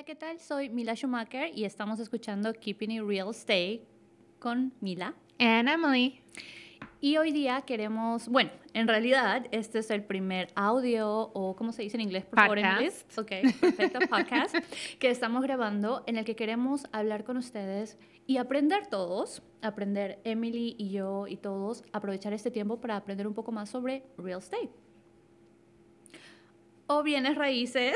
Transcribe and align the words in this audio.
Hola, 0.00 0.06
¿qué 0.06 0.14
tal? 0.14 0.40
Soy 0.40 0.70
Mila 0.70 0.94
Schumacher 0.94 1.50
y 1.54 1.66
estamos 1.66 2.00
escuchando 2.00 2.54
Keeping 2.54 2.90
It 2.90 3.02
Real 3.02 3.28
Estate 3.28 3.86
con 4.38 4.72
Mila. 4.80 5.12
And 5.38 5.68
Emily. 5.68 6.22
Y 7.02 7.18
hoy 7.18 7.32
día 7.32 7.60
queremos, 7.66 8.26
bueno, 8.26 8.50
en 8.72 8.88
realidad 8.88 9.46
este 9.50 9.80
es 9.80 9.90
el 9.90 10.02
primer 10.02 10.48
audio 10.54 11.30
o 11.34 11.54
¿cómo 11.54 11.72
se 11.72 11.82
dice 11.82 11.98
en 11.98 12.00
inglés? 12.00 12.24
Por 12.24 12.46
podcast. 12.46 13.18
Ok, 13.18 13.30
perfecto, 13.60 13.98
podcast 14.08 14.56
que 14.98 15.10
estamos 15.10 15.42
grabando 15.42 16.02
en 16.06 16.16
el 16.16 16.24
que 16.24 16.34
queremos 16.34 16.86
hablar 16.92 17.24
con 17.24 17.36
ustedes 17.36 17.98
y 18.26 18.38
aprender 18.38 18.86
todos, 18.86 19.42
aprender 19.60 20.18
Emily 20.24 20.76
y 20.78 20.92
yo 20.92 21.26
y 21.26 21.36
todos, 21.36 21.84
aprovechar 21.92 22.32
este 22.32 22.50
tiempo 22.50 22.80
para 22.80 22.96
aprender 22.96 23.26
un 23.26 23.34
poco 23.34 23.52
más 23.52 23.68
sobre 23.68 24.04
real 24.16 24.38
estate 24.38 24.70
o 26.92 27.04
bienes 27.04 27.36
raíces, 27.36 27.94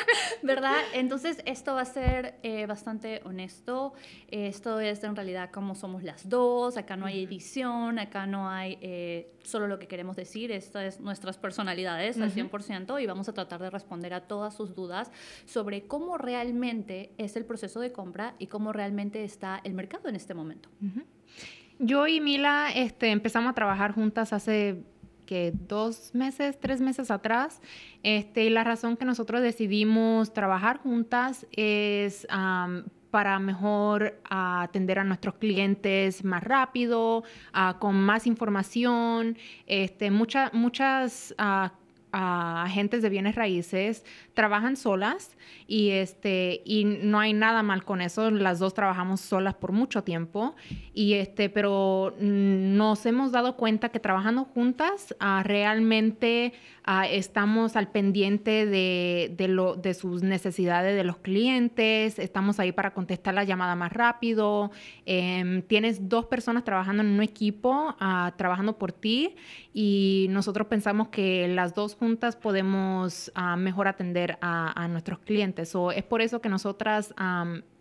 ¿verdad? 0.44 0.76
Entonces 0.94 1.42
esto 1.44 1.74
va 1.74 1.80
a 1.80 1.84
ser 1.84 2.38
eh, 2.44 2.66
bastante 2.66 3.20
honesto. 3.24 3.94
Esto 4.28 4.78
es 4.78 5.02
en 5.02 5.16
realidad 5.16 5.50
como 5.50 5.74
somos 5.74 6.04
las 6.04 6.28
dos. 6.28 6.76
Acá 6.76 6.96
no 6.96 7.06
hay 7.06 7.24
edición, 7.24 7.98
acá 7.98 8.26
no 8.26 8.48
hay 8.48 8.78
eh, 8.80 9.32
solo 9.42 9.66
lo 9.66 9.80
que 9.80 9.88
queremos 9.88 10.14
decir. 10.14 10.52
Estas 10.52 10.84
es 10.84 11.00
nuestras 11.00 11.36
personalidades 11.36 12.20
al 12.20 12.32
100% 12.32 13.02
y 13.02 13.06
vamos 13.06 13.28
a 13.28 13.32
tratar 13.32 13.60
de 13.60 13.70
responder 13.70 14.14
a 14.14 14.20
todas 14.28 14.54
sus 14.54 14.72
dudas 14.72 15.10
sobre 15.44 15.88
cómo 15.88 16.16
realmente 16.16 17.10
es 17.18 17.34
el 17.34 17.44
proceso 17.44 17.80
de 17.80 17.90
compra 17.90 18.36
y 18.38 18.46
cómo 18.46 18.72
realmente 18.72 19.24
está 19.24 19.60
el 19.64 19.74
mercado 19.74 20.08
en 20.08 20.14
este 20.14 20.34
momento. 20.34 20.68
Yo 21.80 22.06
y 22.06 22.20
Mila 22.20 22.70
este, 22.72 23.10
empezamos 23.10 23.50
a 23.50 23.54
trabajar 23.54 23.94
juntas 23.94 24.32
hace 24.32 24.84
que 25.28 25.52
dos 25.68 26.14
meses, 26.14 26.58
tres 26.58 26.80
meses 26.80 27.10
atrás. 27.10 27.60
Este, 28.02 28.44
y 28.44 28.50
la 28.50 28.64
razón 28.64 28.96
que 28.96 29.04
nosotros 29.04 29.42
decidimos 29.42 30.32
trabajar 30.32 30.78
juntas 30.78 31.46
es 31.52 32.26
para 33.10 33.38
mejor 33.38 34.18
atender 34.30 34.98
a 34.98 35.04
nuestros 35.04 35.34
clientes 35.34 36.24
más 36.24 36.42
rápido, 36.42 37.24
con 37.78 37.94
más 38.00 38.26
información. 38.26 39.36
Este, 39.66 40.10
muchas 40.10 40.54
muchas 40.54 41.34
uh, 41.38 41.68
agentes 42.12 43.02
de 43.02 43.08
bienes 43.08 43.34
raíces 43.34 44.04
trabajan 44.34 44.76
solas 44.76 45.36
y 45.66 45.90
este 45.90 46.62
y 46.64 46.84
no 46.84 47.18
hay 47.18 47.32
nada 47.32 47.62
mal 47.62 47.84
con 47.84 48.00
eso. 48.00 48.30
Las 48.30 48.58
dos 48.58 48.74
trabajamos 48.74 49.20
solas 49.20 49.54
por 49.54 49.72
mucho 49.72 50.02
tiempo 50.04 50.54
y 50.94 51.14
este 51.14 51.50
pero 51.50 52.14
nos 52.18 53.04
hemos 53.06 53.32
dado 53.32 53.56
cuenta 53.56 53.90
que 53.90 54.00
trabajando 54.00 54.44
juntas 54.44 55.14
ah, 55.20 55.42
realmente 55.44 56.52
ah, 56.84 57.06
estamos 57.06 57.76
al 57.76 57.90
pendiente 57.90 58.66
de, 58.66 59.34
de, 59.36 59.48
lo, 59.48 59.74
de 59.76 59.94
sus 59.94 60.22
necesidades 60.22 60.96
de 60.96 61.04
los 61.04 61.18
clientes 61.18 62.18
estamos 62.18 62.60
ahí 62.60 62.72
para 62.72 62.94
contestar 62.94 63.34
la 63.34 63.44
llamada 63.44 63.74
más 63.74 63.92
rápido. 63.92 64.70
Em, 65.04 65.62
tienes 65.62 66.08
dos 66.08 66.26
personas 66.26 66.64
trabajando 66.64 67.02
en 67.02 67.10
un 67.10 67.22
equipo 67.22 67.94
ah, 68.00 68.32
trabajando 68.36 68.78
por 68.78 68.92
ti 68.92 69.36
y 69.74 70.26
nosotros 70.30 70.66
pensamos 70.68 71.08
que 71.08 71.48
las 71.48 71.74
dos 71.74 71.94
juntas 71.98 72.36
podemos 72.36 73.32
mejor 73.56 73.88
atender 73.88 74.38
a, 74.40 74.88
nuestros 74.88 75.18
clientes. 75.20 75.74
o 75.74 75.92
es 75.92 76.04
por 76.04 76.22
eso 76.22 76.40
que 76.40 76.48
nosotras 76.48 77.14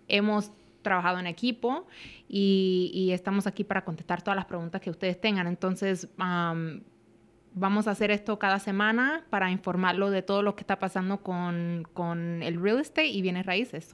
hemos 0.08 0.52
trabajado 0.82 1.20
en 1.20 1.28
equipo 1.28 1.88
y, 2.30 3.10
estamos 3.12 3.48
aquí 3.48 3.64
para 3.64 3.84
contestar 3.84 4.22
todas 4.22 4.36
las 4.36 4.46
preguntas 4.46 4.82
que 4.82 4.90
ustedes 4.90 5.20
tengan. 5.20 5.48
Entonces, 5.48 6.08
vamos 6.18 7.88
a 7.88 7.92
hacer 7.92 8.12
esto 8.12 8.38
cada 8.40 8.60
semana 8.60 9.26
para 9.30 9.52
informarlo 9.52 10.10
de 10.10 10.22
todo 10.22 10.42
lo 10.44 10.56
que 10.56 10.62
está 10.62 10.80
pasando 10.80 11.22
con, 11.22 11.88
con 11.94 12.44
el 12.44 12.62
real 12.62 12.80
estate 12.80 13.08
y 13.08 13.22
bienes 13.22 13.46
raíces. 13.46 13.90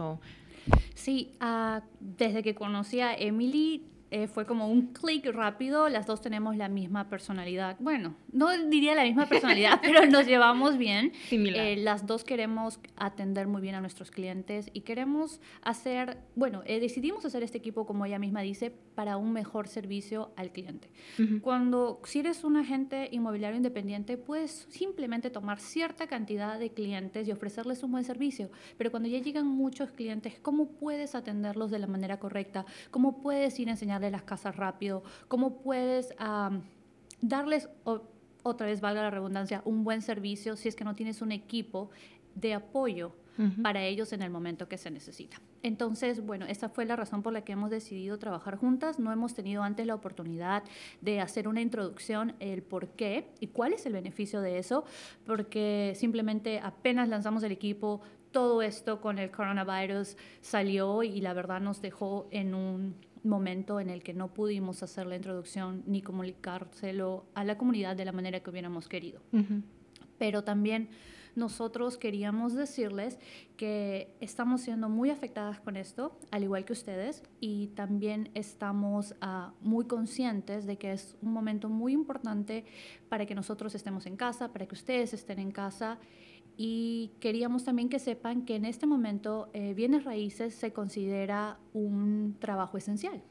Sí, 0.94 1.34
uh, 1.42 1.82
desde 2.00 2.44
que 2.44 2.56
conocí 2.56 3.02
a 3.02 3.16
Emily, 3.16 3.84
eh, 4.14 4.28
fue 4.28 4.46
como 4.46 4.68
un 4.68 4.94
clic 4.94 5.26
rápido, 5.26 5.90
las 5.90 6.06
dos 6.06 6.22
tenemos 6.22 6.56
la 6.56 6.70
misma 6.70 7.10
personalidad. 7.10 7.78
Bueno, 7.80 8.16
no 8.32 8.56
diría 8.68 8.94
la 8.94 9.06
misma 9.06 9.26
personalidad, 9.26 9.80
pero 9.82 10.06
nos 10.06 10.28
llevamos 10.28 10.78
bien. 10.78 11.14
Eh, 11.32 11.78
las 11.78 12.06
dos 12.06 12.24
queremos 12.24 12.80
atender 12.96 13.48
muy 13.48 13.60
bien 13.64 13.74
a 13.74 13.82
nuestros 13.82 14.12
clientes 14.12 14.70
y 14.72 14.82
queremos 14.82 15.42
hacer, 15.64 16.20
bueno, 16.36 16.62
eh, 16.68 16.80
decidimos 16.80 17.26
hacer 17.26 17.42
este 17.42 17.58
equipo, 17.58 17.88
como 17.88 18.06
ella 18.06 18.20
misma 18.20 18.42
dice, 18.42 18.76
para 18.96 19.18
un 19.18 19.34
mejor 19.34 19.68
servicio 19.68 20.32
al 20.36 20.52
cliente. 20.52 20.90
Cuando, 21.42 22.02
si 22.06 22.20
eres 22.20 22.44
un 22.44 22.58
agente 22.58 23.10
inmobiliario 23.12 23.58
independiente, 23.58 24.18
puedes 24.18 24.68
simplemente 24.70 25.30
tomar 25.30 25.60
cierta 25.60 26.08
cantidad 26.08 26.60
de 26.60 26.72
clientes 26.72 27.28
y 27.28 27.32
ofrecerles 27.32 27.84
un 27.84 27.92
buen 27.92 28.04
servicio, 28.04 28.50
pero 28.78 28.92
cuando 28.92 29.10
ya 29.10 29.20
llegan 29.20 29.48
muchos 29.48 29.92
clientes, 29.92 30.40
¿cómo 30.42 30.68
puedes 30.68 31.16
atenderlos 31.16 31.72
de 31.72 31.80
la 31.80 31.88
manera 31.88 32.20
correcta? 32.20 32.66
¿Cómo 32.92 33.22
puedes 33.22 33.60
ir 33.60 33.68
a 33.70 33.72
enseñar 33.72 34.02
de 34.02 34.12
las 34.12 34.24
casas 34.24 34.56
rápido, 34.56 35.04
cómo 35.28 35.62
puedes 35.62 36.14
darles, 37.22 37.70
otra 38.44 38.68
vez 38.68 38.82
valga 38.82 39.02
la 39.02 39.10
redundancia, 39.10 39.62
un 39.66 39.84
buen 39.84 40.02
servicio 40.02 40.56
si 40.56 40.68
es 40.68 40.76
que 40.76 40.84
no 40.84 40.96
tienes 40.96 41.22
un 41.22 41.32
equipo 41.32 41.90
de 42.36 42.54
apoyo 42.54 43.16
para 43.62 43.84
ellos 43.84 44.14
en 44.14 44.22
el 44.22 44.30
momento 44.30 44.68
que 44.68 44.78
se 44.78 44.92
necesita. 44.92 45.42
Entonces, 45.64 46.26
bueno, 46.26 46.46
esa 46.46 46.68
fue 46.68 46.86
la 46.86 46.98
razón 46.98 47.24
por 47.24 47.32
la 47.32 47.46
que 47.46 47.54
hemos 47.54 47.72
decidido 47.72 48.20
trabajar 48.20 48.58
juntas. 48.58 49.00
No 49.00 49.14
hemos 49.14 49.34
tenido 49.34 49.64
antes 49.64 49.88
la 49.88 49.96
oportunidad 49.96 50.64
de 51.00 51.22
hacer 51.22 51.48
una 51.48 51.62
introducción, 51.62 52.36
el 52.40 52.62
por 52.62 52.90
qué 52.90 53.30
y 53.40 53.48
cuál 53.48 53.72
es 53.72 53.86
el 53.86 53.94
beneficio 53.94 54.42
de 54.42 54.58
eso, 54.60 54.84
porque 55.26 55.94
simplemente 55.96 56.60
apenas 56.60 57.08
lanzamos 57.08 57.44
el 57.44 57.54
equipo, 57.54 58.02
todo 58.32 58.62
esto 58.62 59.00
con 59.00 59.20
el 59.20 59.32
coronavirus 59.32 60.18
salió 60.42 61.02
y 61.02 61.22
la 61.22 61.34
verdad 61.34 61.62
nos 61.62 61.82
dejó 61.82 62.28
en 62.32 62.54
un 62.56 62.96
momento 63.24 63.80
en 63.80 63.90
el 63.90 64.04
que 64.04 64.14
no 64.14 64.34
pudimos 64.34 64.84
hacer 64.84 65.08
la 65.08 65.16
introducción 65.16 65.84
ni 65.86 66.02
comunicárselo 66.02 67.26
a 67.36 67.46
la 67.46 67.58
comunidad 67.58 67.96
de 67.96 68.04
la 68.04 68.12
manera 68.12 68.42
que 68.42 68.50
hubiéramos 68.50 68.90
querido. 68.90 69.22
Pero 70.18 70.44
también 70.44 70.90
nosotros 71.36 71.98
queríamos 71.98 72.54
decirles 72.54 73.20
que 73.58 74.16
estamos 74.20 74.62
siendo 74.62 74.90
muy 74.90 75.10
afectadas 75.10 75.60
con 75.60 75.78
esto, 75.78 76.18
al 76.32 76.44
igual 76.44 76.66
que 76.66 76.74
ustedes, 76.74 77.24
y 77.40 77.68
también 77.68 78.30
estamos 78.34 79.16
ah, 79.22 79.54
muy 79.62 79.86
conscientes 79.86 80.66
de 80.66 80.78
que 80.78 80.94
es 80.94 81.16
un 81.22 81.34
momento 81.34 81.70
muy 81.70 81.94
importante 81.94 82.66
para 83.10 83.26
que 83.26 83.36
nosotros 83.36 83.74
estemos 83.76 84.06
en 84.06 84.16
casa, 84.16 84.52
para 84.52 84.68
que 84.68 84.76
ustedes 84.76 85.14
estén 85.14 85.40
en 85.40 85.52
casa 85.52 85.98
y 86.56 87.12
queríamos 87.20 87.64
también 87.64 87.90
que 87.90 88.00
sepan 88.00 88.46
que 88.46 88.56
en 88.56 88.66
este 88.66 88.86
momento 88.86 89.50
eh, 89.54 89.74
bienes 89.74 90.04
raíces 90.04 90.54
se 90.54 90.72
considera 90.72 91.58
un 91.74 92.38
trabajo 92.40 92.78
esencial. 92.78 93.24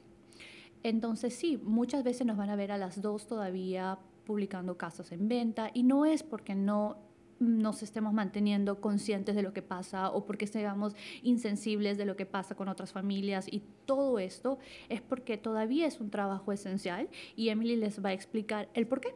Entonces 0.83 1.35
sí, 1.35 1.61
muchas 1.63 2.03
veces 2.03 2.27
nos 2.27 2.37
van 2.37 2.51
a 2.51 2.57
ver 2.57 2.73
a 2.73 2.79
las 2.79 3.01
dos 3.01 3.27
todavía 3.29 3.99
publicando 4.25 4.77
casas 4.77 5.13
en 5.13 5.29
venta 5.29 5.71
y 5.73 5.85
no 5.85 6.05
es 6.05 6.23
porque 6.23 6.55
no 6.55 7.12
nos 7.43 7.83
estemos 7.83 8.13
manteniendo 8.13 8.81
conscientes 8.81 9.35
de 9.35 9.43
lo 9.43 9.53
que 9.53 9.63
pasa 9.63 10.11
o 10.11 10.25
porque 10.25 10.47
seamos 10.47 10.95
insensibles 11.23 11.99
de 11.99 12.07
lo 12.07 12.17
que 12.17 12.25
pasa 12.25 12.55
con 12.55 12.69
otras 12.69 12.93
familias 12.93 13.47
y 13.51 13.63
todo 13.85 14.19
esto 14.19 14.59
es 14.89 15.01
porque 15.01 15.37
todavía 15.37 15.87
es 15.87 16.01
un 16.01 16.11
trabajo 16.11 16.53
esencial 16.53 17.09
y 17.37 17.49
Emily 17.49 17.77
les 17.77 18.03
va 18.05 18.11
a 18.11 18.13
explicar 18.13 18.69
el 18.75 18.87
por 18.87 19.01
qué. 19.01 19.15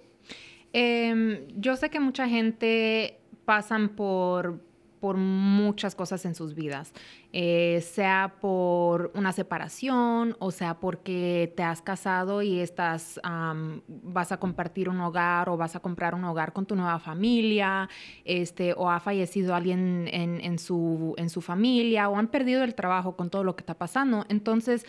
Em, 0.72 1.47
yo 1.56 1.76
sé 1.76 1.88
que 1.88 2.00
mucha 2.00 2.28
gente 2.28 3.20
pasan 3.44 3.97
por, 3.97 4.60
por 5.06 5.19
muchas 5.19 5.94
cosas 5.94 6.25
en 6.25 6.34
sus 6.34 6.56
vidas, 6.56 6.93
eh, 7.32 7.81
sea 7.81 8.35
por 8.41 9.12
una 9.14 9.31
separación 9.31 10.35
o 10.41 10.50
sea 10.50 10.81
porque 10.81 11.53
te 11.56 11.62
has 11.62 11.81
casado 11.81 12.43
y 12.43 12.58
estás, 12.58 13.20
vas 13.87 14.32
a 14.32 14.38
compartir 14.38 14.88
un 14.88 15.00
hogar 15.00 15.49
o 15.49 15.56
vas 15.56 15.76
a 15.76 15.79
comprar 15.79 16.17
un 16.17 16.25
hogar 16.25 16.53
con 16.53 16.67
tu 16.67 16.75
nueva 16.75 16.99
familia, 16.99 17.88
este, 18.25 18.75
o 18.76 18.91
ha 18.91 18.99
fallecido 18.99 19.55
alguien 19.55 20.08
en, 20.12 20.41
en, 20.41 20.58
su, 20.58 21.14
en 21.19 21.31
su 21.31 21.41
familia 21.41 22.09
o 22.09 22.17
han 22.17 22.26
perdido 22.26 22.64
el 22.64 22.75
trabajo 22.75 23.14
con 23.14 23.31
todo 23.31 23.44
lo 23.44 23.55
que 23.55 23.61
está 23.61 23.75
pasando. 23.75 24.26
Entonces, 24.29 24.85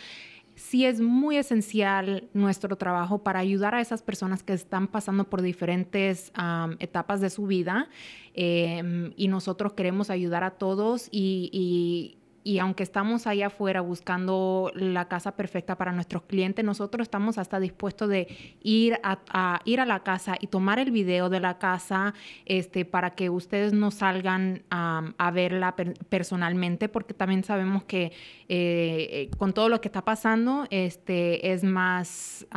sí 0.58 0.86
es 0.86 1.00
muy 1.00 1.38
esencial 1.38 2.28
nuestro 2.34 2.76
trabajo 2.76 3.20
para 3.20 3.40
ayudar 3.40 3.76
a 3.76 3.82
esas 3.82 4.02
personas 4.02 4.44
que 4.44 4.54
están 4.54 4.88
pasando 4.88 5.24
por 5.24 5.42
diferentes 5.42 6.34
etapas 6.80 7.22
de 7.22 7.30
su 7.30 7.46
vida 7.46 7.88
em, 8.34 9.14
y 9.16 9.28
nosotros 9.28 9.74
queremos 9.74 10.10
ayudar 10.10 10.44
a 10.44 10.52
todos 10.52 11.08
y 11.12 11.50
y 11.54 12.18
aunque 12.60 12.84
estamos 12.84 13.28
allá 13.28 13.48
afuera 13.48 13.82
buscando 13.82 14.72
la 14.74 15.08
casa 15.08 15.36
perfecta 15.36 15.78
para 15.78 15.92
nuestros 15.92 16.24
clientes, 16.24 16.64
nosotros 16.64 17.06
estamos 17.06 17.38
hasta 17.38 17.60
dispuestos 17.60 18.10
de 18.10 18.28
ir 18.64 19.00
a, 19.04 19.62
ir 19.66 19.80
a 19.82 19.86
la 19.86 20.00
casa 20.04 20.38
y 20.40 20.48
tomar 20.48 20.80
el 20.80 20.92
video 20.92 21.30
de 21.30 21.40
la 21.40 21.58
casa 21.58 22.14
este, 22.46 22.86
para 22.86 23.12
que 23.12 23.30
ustedes 23.30 23.74
no 23.74 23.92
salgan 23.92 24.64
a 24.70 25.32
verla 25.32 25.76
personalmente, 26.10 26.90
porque 26.90 27.14
también 27.14 27.44
sabemos 27.44 27.84
que 27.84 28.14
eh, 28.50 29.30
con 29.38 29.54
todo 29.54 29.68
lo 29.70 29.82
que 29.82 29.90
está 29.90 30.04
pasando 30.04 30.66
este, 30.70 31.52
es 31.52 31.64
más 31.64 32.48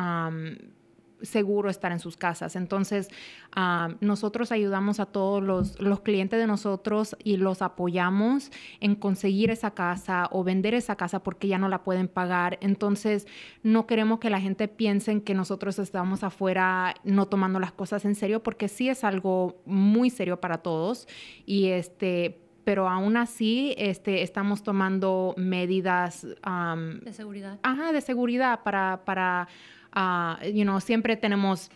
seguro 1.23 1.71
estar 1.71 1.93
en 1.93 1.99
sus 1.99 2.17
casas. 2.17 2.57
Entonces, 2.57 3.09
ah, 3.53 3.91
nosotros 4.01 4.53
ayudamos 4.53 5.01
a 5.01 5.07
todos 5.07 5.43
los, 5.43 5.81
los, 5.81 6.01
clientes 6.01 6.39
de 6.39 6.47
nosotros 6.47 7.17
y 7.23 7.37
los 7.37 7.63
apoyamos 7.63 8.51
en 8.81 8.95
conseguir 8.95 9.51
esa 9.51 9.73
casa 9.73 10.29
o 10.33 10.45
vender 10.45 10.75
esa 10.75 10.97
casa 10.97 11.23
porque 11.23 11.49
ya 11.49 11.59
no 11.59 11.69
la 11.69 11.83
pueden 11.83 12.09
pagar. 12.09 12.59
Entonces, 12.61 13.27
no 13.63 13.87
queremos 13.87 14.19
que 14.19 14.31
la 14.31 14.41
gente 14.41 14.69
piense 14.69 15.23
que 15.23 15.35
nosotros 15.35 15.79
estamos 15.79 16.23
afuera 16.23 16.95
no 17.05 17.27
tomando 17.27 17.59
las 17.59 17.73
cosas 17.73 18.05
en 18.05 18.15
serio 18.15 18.43
porque 18.43 18.69
sí 18.69 18.89
es 18.89 19.05
algo 19.05 19.61
muy 19.67 20.11
serio 20.11 20.41
para 20.41 20.59
todos 20.59 21.09
y 21.47 21.67
este 21.69 22.41
pero 22.65 22.89
aún 22.89 23.17
así 23.17 23.75
este, 23.79 24.23
estamos 24.23 24.63
tomando 24.63 25.35
medidas 25.37 26.25
de 26.25 27.13
seguridad. 27.13 27.59
Ajá, 27.63 27.93
de 27.93 28.01
seguridad 28.01 28.61
para, 28.63 29.03
para 29.05 29.49
uh, 29.97 30.43
you 30.45 30.65
know, 30.65 30.81
siempre 30.81 31.17
tenemos 31.17 31.71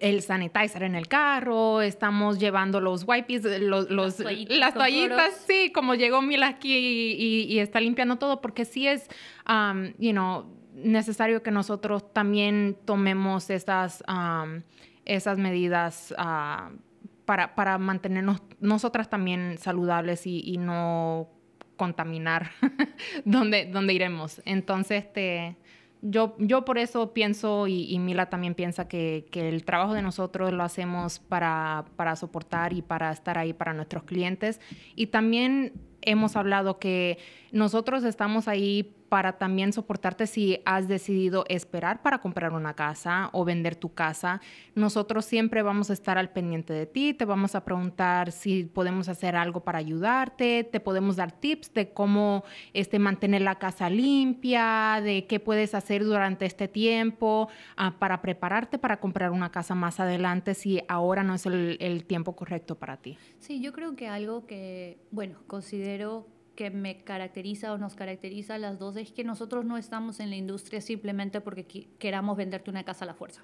el 0.00 0.22
sanitizer 0.22 0.82
en 0.82 0.94
el 0.94 1.08
carro, 1.08 1.80
estamos 1.80 2.38
llevando 2.38 2.80
los 2.80 3.04
wipes, 3.06 3.44
los, 3.60 3.90
los 3.90 4.18
las 4.48 4.74
toallitas, 4.74 5.34
sí, 5.46 5.70
como 5.72 5.94
llegó 5.94 6.22
Mila 6.22 6.48
aquí 6.48 6.74
y, 6.76 7.58
está 7.58 7.80
limpiando 7.80 8.16
todo, 8.16 8.40
porque 8.40 8.64
sí 8.64 8.86
es, 8.88 9.08
um, 9.48 9.92
you 9.98 10.12
know, 10.12 10.46
necesario 10.74 11.42
que 11.42 11.50
nosotros 11.50 12.12
también 12.12 12.76
tomemos 12.84 13.48
esas, 13.50 14.02
um, 14.08 14.62
esas 15.04 15.38
medidas 15.38 16.12
uh, 16.18 16.76
para, 17.24 17.54
para, 17.54 17.78
mantenernos 17.78 18.42
nosotras 18.60 19.08
también 19.08 19.56
saludables 19.58 20.26
y, 20.26 20.56
no 20.58 21.30
contaminar 21.76 22.52
donde, 23.24 23.66
donde 23.66 23.92
iremos. 23.92 24.40
Entonces, 24.46 25.04
este 25.04 25.56
yo, 26.02 26.34
yo 26.38 26.64
por 26.64 26.78
eso 26.78 27.12
pienso, 27.12 27.66
y, 27.66 27.98
Mila 27.98 28.28
también 28.30 28.54
piensa 28.54 28.88
que, 28.88 29.26
que, 29.30 29.48
el 29.48 29.64
trabajo 29.64 29.94
de 29.94 30.02
nosotros 30.02 30.52
lo 30.52 30.62
hacemos 30.62 31.18
para, 31.18 31.84
para 31.96 32.16
soportar 32.16 32.72
y 32.72 32.82
para 32.82 33.10
estar 33.12 33.38
ahí 33.38 33.52
para 33.52 33.72
nuestros 33.72 34.04
clientes. 34.04 34.60
Y 34.94 35.08
también 35.08 35.72
hemos 36.02 36.36
hablado 36.36 36.78
que 36.78 37.18
nosotros 37.52 38.04
estamos 38.04 38.48
ahí 38.48 38.94
para 39.16 39.38
también 39.38 39.72
soportarte 39.72 40.26
si 40.26 40.60
has 40.66 40.88
decidido 40.88 41.46
esperar 41.48 42.02
para 42.02 42.18
comprar 42.18 42.52
una 42.52 42.74
casa 42.74 43.30
o 43.32 43.46
vender 43.46 43.74
tu 43.74 43.94
casa. 43.94 44.42
Nosotros 44.74 45.24
siempre 45.24 45.62
vamos 45.62 45.88
a 45.88 45.94
estar 45.94 46.18
al 46.18 46.28
pendiente 46.28 46.74
de 46.74 46.84
ti, 46.84 47.14
te 47.14 47.24
vamos 47.24 47.54
a 47.54 47.64
preguntar 47.64 48.30
si 48.30 48.64
podemos 48.64 49.08
hacer 49.08 49.34
algo 49.34 49.60
para 49.60 49.78
ayudarte, 49.78 50.64
te 50.64 50.80
podemos 50.80 51.16
dar 51.16 51.32
tips 51.32 51.72
de 51.72 51.94
cómo 51.94 52.44
este, 52.74 52.98
mantener 52.98 53.40
la 53.40 53.54
casa 53.54 53.88
limpia, 53.88 55.00
de 55.02 55.26
qué 55.26 55.40
puedes 55.40 55.74
hacer 55.74 56.04
durante 56.04 56.44
este 56.44 56.68
tiempo 56.68 57.48
ah, 57.78 57.94
para 57.98 58.20
prepararte 58.20 58.76
para 58.76 59.00
comprar 59.00 59.30
una 59.30 59.50
casa 59.50 59.74
más 59.74 59.98
adelante 59.98 60.52
si 60.52 60.82
ahora 60.88 61.22
no 61.22 61.36
es 61.36 61.46
el, 61.46 61.78
el 61.80 62.04
tiempo 62.04 62.36
correcto 62.36 62.74
para 62.74 62.98
ti. 62.98 63.16
Sí, 63.38 63.62
yo 63.62 63.72
creo 63.72 63.96
que 63.96 64.08
algo 64.08 64.44
que, 64.46 64.98
bueno, 65.10 65.38
considero 65.46 66.35
que 66.56 66.70
me 66.70 67.04
caracteriza 67.04 67.72
o 67.72 67.78
nos 67.78 67.94
caracteriza 67.94 68.56
a 68.56 68.58
las 68.58 68.78
dos 68.78 68.96
es 68.96 69.12
que 69.12 69.22
nosotros 69.22 69.64
no 69.64 69.76
estamos 69.76 70.18
en 70.18 70.30
la 70.30 70.36
industria 70.36 70.80
simplemente 70.80 71.40
porque 71.40 71.86
queramos 71.98 72.36
venderte 72.36 72.70
una 72.70 72.82
casa 72.82 73.04
a 73.04 73.06
la 73.06 73.14
fuerza. 73.14 73.42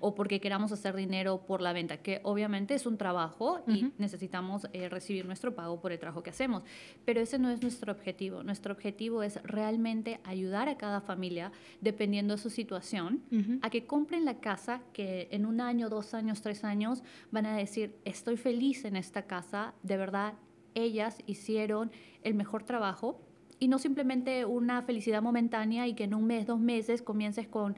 o 0.00 0.16
porque 0.16 0.40
queramos 0.40 0.72
hacer 0.72 0.96
dinero 0.96 1.46
por 1.46 1.60
la 1.60 1.72
venta, 1.72 1.98
que 1.98 2.20
obviamente 2.24 2.74
es 2.74 2.86
un 2.86 2.98
trabajo 2.98 3.62
y 3.68 3.92
necesitamos 3.98 4.66
eh, 4.72 4.88
recibir 4.88 5.24
nuestro 5.26 5.54
pago 5.54 5.80
por 5.80 5.92
el 5.92 5.98
trabajo 6.00 6.24
que 6.24 6.30
hacemos. 6.30 6.64
Pero 7.04 7.20
ese 7.20 7.38
no 7.38 7.50
es 7.50 7.62
nuestro 7.62 7.92
objetivo. 7.92 8.42
Nuestro 8.42 8.72
objetivo 8.72 9.22
es 9.22 9.40
realmente 9.44 10.18
ayudar 10.24 10.68
a 10.68 10.76
cada 10.76 11.00
familia, 11.00 11.52
dependiendo 11.80 12.34
de 12.34 12.42
su 12.42 12.50
situación, 12.50 13.22
a 13.62 13.70
que 13.70 13.86
compren 13.86 14.24
la 14.24 14.40
casa 14.40 14.82
que 14.92 15.28
en 15.30 15.46
un 15.46 15.60
año, 15.60 15.88
dos 15.88 16.14
años, 16.14 16.42
tres 16.42 16.64
años 16.64 17.04
van 17.30 17.46
a 17.46 17.56
decir, 17.56 17.94
estoy 18.04 18.36
feliz 18.36 18.84
en 18.84 18.96
esta 18.96 19.22
casa, 19.28 19.74
de 19.84 19.96
verdad 19.96 20.34
ellas 20.74 21.18
hicieron 21.26 21.90
el 22.22 22.34
mejor 22.34 22.62
trabajo 22.62 23.20
y 23.58 23.68
no 23.68 23.78
simplemente 23.78 24.44
una 24.44 24.82
felicidad 24.82 25.22
momentánea 25.22 25.86
y 25.86 25.94
que 25.94 26.04
en 26.04 26.14
un 26.14 26.26
mes, 26.26 26.46
dos 26.46 26.60
meses 26.60 27.02
comiences 27.02 27.46
con 27.46 27.76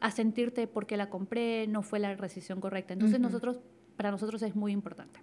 a 0.00 0.10
sentirte 0.10 0.66
porque 0.66 0.96
la 0.96 1.08
compré, 1.08 1.66
no 1.66 1.82
fue 1.82 1.98
la 1.98 2.14
decisión 2.16 2.60
correcta. 2.60 2.92
Entonces 2.92 3.20
nosotros, 3.20 3.60
para 3.96 4.10
nosotros 4.10 4.42
es 4.42 4.54
muy 4.56 4.72
importante. 4.72 5.20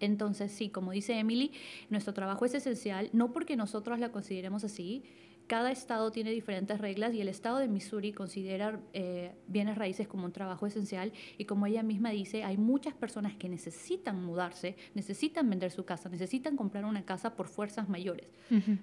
Entonces 0.00 0.50
sí, 0.50 0.68
como 0.68 0.90
dice 0.90 1.18
Emily, 1.18 1.52
nuestro 1.88 2.12
trabajo 2.12 2.44
es 2.44 2.54
esencial, 2.54 3.10
no 3.12 3.32
porque 3.32 3.56
nosotros 3.56 4.00
la 4.00 4.10
consideremos 4.10 4.64
así, 4.64 5.04
cada 5.46 5.70
estado 5.70 6.10
tiene 6.10 6.30
diferentes 6.30 6.80
reglas 6.80 7.14
y 7.14 7.20
el 7.20 7.28
estado 7.28 7.58
de 7.58 7.68
Missouri 7.68 8.12
considera 8.12 8.80
eh, 8.92 9.34
bienes 9.46 9.76
raíces 9.76 10.08
como 10.08 10.24
un 10.24 10.32
trabajo 10.32 10.66
esencial 10.66 11.12
y 11.38 11.44
como 11.44 11.66
ella 11.66 11.82
misma 11.82 12.10
dice, 12.10 12.44
hay 12.44 12.56
muchas 12.56 12.94
personas 12.94 13.34
que 13.36 13.48
necesitan 13.48 14.22
mudarse, 14.24 14.76
necesitan 14.94 15.48
vender 15.48 15.70
su 15.70 15.84
casa, 15.84 16.08
necesitan 16.08 16.56
comprar 16.56 16.84
una 16.84 17.04
casa 17.04 17.34
por 17.34 17.48
fuerzas 17.48 17.88
mayores, 17.88 18.28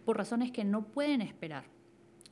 por 0.05 0.17
razones 0.17 0.51
que 0.51 0.63
no 0.63 0.87
pueden 0.87 1.21
esperar. 1.21 1.65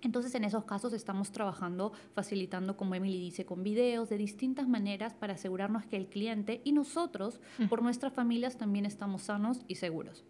Entonces, 0.01 0.35
en 0.35 0.44
esos 0.44 0.63
casos 0.65 0.94
estamos 0.94 1.31
trabajando, 1.31 1.91
facilitando, 2.13 2.77
como 2.77 2.94
Emily 2.94 3.19
dice, 3.19 3.45
con 3.45 3.63
videos 3.63 4.09
de 4.09 4.18
distintas 4.18 4.68
maneras 4.68 5.15
para 5.15 5.33
asegurarnos 5.33 5.85
que 5.85 5.97
el 5.97 6.07
cliente 6.07 6.62
y 6.63 6.71
nosotros, 6.71 7.41
por 7.68 7.81
nuestras 7.81 8.13
familias, 8.13 8.57
también 8.57 8.85
estamos 8.85 9.23
sanos 9.23 9.62
y 9.68 9.75
seguros. 9.75 10.23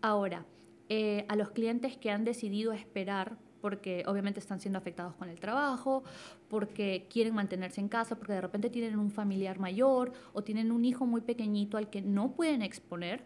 Ahora, 0.00 0.46
eh, 0.88 1.24
a 1.28 1.36
los 1.36 1.50
clientes 1.50 1.96
que 1.96 2.10
han 2.10 2.24
decidido 2.24 2.72
esperar 2.72 3.38
porque 3.62 4.02
obviamente 4.08 4.40
están 4.40 4.60
siendo 4.60 4.78
afectados 4.78 5.14
con 5.14 5.28
el 5.28 5.38
trabajo, 5.38 6.02
porque 6.48 7.06
quieren 7.08 7.34
mantenerse 7.34 7.80
en 7.80 7.88
casa, 7.88 8.16
porque 8.16 8.32
de 8.32 8.40
repente 8.40 8.68
tienen 8.68 8.98
un 8.98 9.10
familiar 9.10 9.60
mayor 9.60 10.12
o 10.32 10.42
tienen 10.42 10.72
un 10.72 10.84
hijo 10.84 11.06
muy 11.06 11.20
pequeñito 11.20 11.76
al 11.78 11.88
que 11.88 12.02
no 12.02 12.32
pueden 12.32 12.60
exponer. 12.60 13.24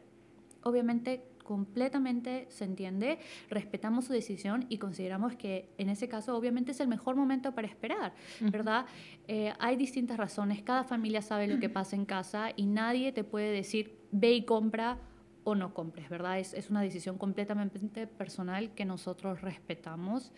Obviamente 0.62 1.24
completamente 1.42 2.46
se 2.50 2.64
entiende, 2.64 3.18
respetamos 3.48 4.06
su 4.06 4.12
decisión 4.12 4.66
y 4.68 4.78
consideramos 4.78 5.36
que 5.36 5.70
en 5.78 5.88
ese 5.88 6.08
caso 6.08 6.36
obviamente 6.36 6.72
es 6.72 6.80
el 6.80 6.88
mejor 6.88 7.14
momento 7.14 7.54
para 7.54 7.68
esperar, 7.68 8.12
¿verdad? 8.40 8.84
Eh, 9.28 9.54
hay 9.60 9.76
distintas 9.76 10.18
razones, 10.18 10.62
cada 10.62 10.84
familia 10.84 11.22
sabe 11.22 11.46
lo 11.46 11.60
que 11.60 11.68
pasa 11.68 11.94
en 11.96 12.04
casa 12.04 12.50
y 12.56 12.66
nadie 12.66 13.12
te 13.12 13.22
puede 13.24 13.52
decir 13.52 13.96
ve 14.10 14.32
y 14.32 14.44
compra 14.44 14.98
o 15.46 15.54
no 15.54 15.72
compres, 15.72 16.08
¿verdad? 16.08 16.40
Es, 16.40 16.54
es, 16.54 16.70
una 16.70 16.82
decisión 16.82 17.18
completamente 17.18 18.08
personal 18.08 18.74
que 18.74 18.84
nosotros 18.84 19.42
respetamos 19.42 20.32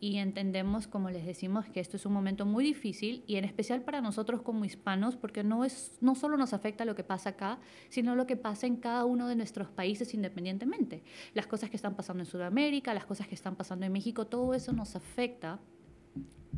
y 0.00 0.16
entendemos, 0.16 0.88
como 0.88 1.10
les 1.10 1.24
decimos, 1.24 1.66
que 1.66 1.78
esto 1.78 1.96
es 1.96 2.04
un 2.06 2.12
momento 2.12 2.44
muy 2.44 2.64
difícil 2.64 3.22
y 3.28 3.36
en 3.36 3.44
especial 3.44 3.82
para 3.82 4.00
nosotros 4.00 4.42
como 4.42 4.64
hispanos, 4.64 5.14
porque 5.14 5.44
no, 5.44 5.64
es, 5.64 5.96
no 6.00 6.16
solo 6.16 6.36
nos 6.36 6.54
afecta 6.54 6.84
lo 6.84 6.96
que 6.96 7.04
pasa 7.04 7.30
acá, 7.30 7.60
sino 7.88 8.16
lo 8.16 8.26
que 8.26 8.36
pasa 8.36 8.66
en 8.66 8.78
cada 8.78 9.04
uno 9.04 9.28
de 9.28 9.36
nuestros 9.36 9.68
países 9.68 10.12
independientemente. 10.12 11.04
Las 11.34 11.46
cosas 11.46 11.70
que 11.70 11.76
están 11.76 11.94
pasando 11.94 12.24
en 12.24 12.26
Sudamérica, 12.26 12.92
las 12.94 13.06
cosas 13.06 13.28
que 13.28 13.36
están 13.36 13.54
pasando 13.54 13.86
en 13.86 13.92
México, 13.92 14.26
todo 14.26 14.54
eso 14.54 14.72
nos 14.72 14.96
afecta 14.96 15.60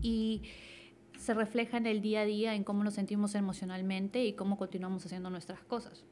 y 0.01 0.41
se 1.19 1.35
refleja 1.35 1.77
en 1.77 1.85
el 1.85 2.01
día 2.01 2.23
a 2.23 2.25
día, 2.25 2.55
en 2.55 2.65
cómo 2.65 2.83
nos 2.83 2.95
sentimos 2.95 3.35
emocionalmente 3.35 4.25
y 4.25 4.33
cómo 4.33 4.57
continuamos 4.57 5.05
haciendo 5.05 5.29
nuestras 5.29 5.63
cosas. 5.65 6.07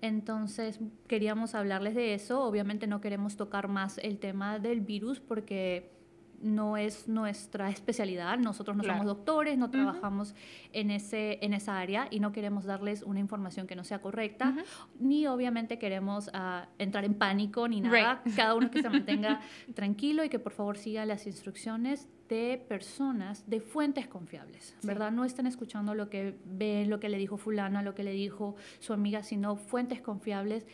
Entonces 0.00 0.78
queríamos 1.08 1.54
hablarles 1.54 1.94
de 1.94 2.14
eso. 2.14 2.42
Obviamente 2.44 2.86
no 2.86 3.00
queremos 3.00 3.36
tocar 3.36 3.68
más 3.68 3.98
el 3.98 4.18
tema 4.18 4.58
del 4.58 4.80
virus 4.80 5.20
porque 5.20 5.97
no 6.40 6.76
es 6.76 7.08
nuestra 7.08 7.70
especialidad. 7.70 8.38
Nosotros 8.38 8.76
no 8.76 8.84
somos 8.84 9.06
doctores, 9.06 9.58
no 9.58 9.70
trabajamos 9.70 10.34
en, 10.72 10.90
ese, 10.90 11.38
en 11.44 11.52
esa 11.52 11.78
área 11.78 12.08
y 12.10 12.20
no 12.20 12.32
queremos 12.32 12.64
darles 12.64 13.02
una 13.02 13.20
información 13.20 13.66
que 13.66 13.76
no 13.76 13.84
sea 13.84 14.00
correcta, 14.00 14.54
ni 14.98 15.26
obviamente 15.26 15.78
queremos 15.78 16.30
ah, 16.32 16.68
entrar 16.78 17.04
en 17.04 17.14
pánico 17.14 17.68
ni 17.68 17.80
nada. 17.80 18.22
Cada 18.36 18.54
uno 18.54 18.70
que 18.70 18.82
se 18.82 18.88
mantenga 18.88 19.40
tranquilo 19.74 20.24
y 20.24 20.28
que 20.28 20.38
por 20.38 20.52
favor 20.52 20.78
siga 20.78 21.04
las 21.06 21.26
instrucciones 21.26 22.08
de 22.28 22.62
personas, 22.68 23.48
de 23.48 23.60
fuentes 23.60 24.06
confiables, 24.06 24.76
¿verdad? 24.82 25.10
No 25.10 25.24
están 25.24 25.46
escuchando 25.46 25.94
lo 25.94 26.10
que 26.10 26.36
ven, 26.44 26.90
lo 26.90 27.00
que 27.00 27.08
le 27.08 27.16
dijo 27.16 27.38
fulana, 27.38 27.82
lo 27.82 27.94
que 27.94 28.02
le 28.02 28.12
dijo 28.12 28.54
su 28.80 28.92
amiga, 28.92 29.22
sino 29.22 29.56
fuentes 29.56 30.02
confiables, 30.02 30.66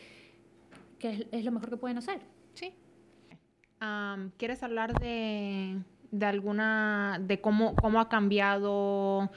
que 0.99 1.29
es, 1.31 1.45
lo 1.45 1.53
mejor 1.53 1.71
que 1.71 1.77
pueden 1.77 1.99
hacer. 1.99 2.21
Sí. 2.55 2.75
¿Quieres 4.37 4.63
hablar 4.63 4.99
de, 5.01 5.79
de, 6.11 6.27
alguna, 6.27 7.21
de 7.21 7.41
cómo, 7.41 7.75
cómo 7.77 8.01
ha 8.01 8.09
cambiado 8.09 9.31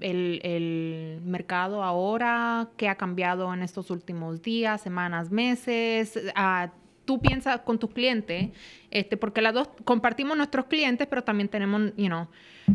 el, 0.00 0.40
el, 0.42 1.20
mercado 1.24 1.82
ahora? 1.82 2.68
¿Qué 2.76 2.88
ha 2.88 2.94
cambiado 2.94 3.52
en 3.52 3.62
estos 3.62 3.90
últimos 3.90 4.42
días, 4.42 4.80
semanas, 4.80 5.30
meses? 5.30 6.18
Uh, 6.36 6.68
tú 7.04 7.20
piensas 7.20 7.60
con 7.60 7.78
tus 7.78 7.90
clientes, 7.90 8.50
este, 8.90 9.16
porque 9.16 9.40
las 9.40 9.54
dos 9.54 9.70
compartimos 9.84 10.36
nuestros 10.36 10.66
clientes, 10.66 11.06
pero 11.08 11.24
también 11.24 11.48
tenemos, 11.48 11.94
you 11.96 12.06
know, 12.06 12.28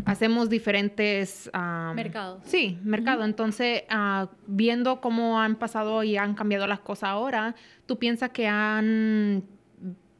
hacemos 0.05 0.49
diferentes... 0.49 1.51
mercados. 1.93 2.41
Sí, 2.43 2.79
mercado. 2.83 3.25
Entonces, 3.25 3.83
uh, 3.91 4.25
viendo 4.47 5.01
cómo 5.01 5.39
han 5.39 5.55
pasado 5.55 6.03
y 6.03 6.17
han 6.17 6.33
cambiado 6.33 6.65
las 6.65 6.79
cosas 6.79 7.09
ahora, 7.09 7.53
¿tú 7.85 7.99
piensas 7.99 8.31
que 8.31 8.47
han 8.47 9.43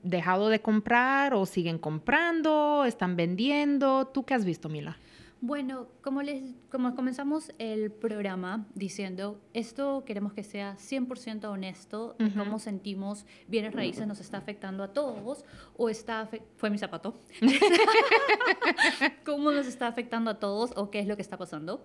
dejado 0.03 0.49
de 0.49 0.61
comprar 0.61 1.33
o 1.33 1.45
siguen 1.45 1.77
comprando, 1.77 2.85
están 2.85 3.15
vendiendo? 3.15 4.07
¿Tú 4.07 4.23
qué 4.23 4.33
has 4.33 4.45
visto, 4.45 4.69
Mila? 4.69 4.97
Bueno, 5.45 5.89
como, 6.01 6.21
les, 6.21 6.41
como 6.71 6.95
comenzamos 6.95 7.51
el 7.57 7.91
programa 7.91 8.65
diciendo, 8.75 9.41
esto 9.53 10.05
queremos 10.05 10.31
que 10.31 10.41
sea 10.41 10.77
100% 10.77 11.43
honesto, 11.49 12.15
cómo 12.37 12.59
sentimos 12.59 13.25
bienes 13.49 13.73
raíces 13.73 14.07
nos 14.07 14.21
está 14.21 14.37
afectando 14.37 14.83
a 14.83 14.93
todos, 14.93 15.43
o 15.75 15.89
está, 15.89 16.29
fue 16.55 16.69
mi 16.69 16.77
zapato, 16.77 17.19
cómo 19.25 19.51
nos 19.51 19.67
está 19.67 19.87
afectando 19.87 20.31
a 20.31 20.39
todos 20.39 20.71
o 20.77 20.89
qué 20.89 20.99
es 20.99 21.07
lo 21.07 21.17
que 21.17 21.21
está 21.21 21.35
pasando. 21.35 21.83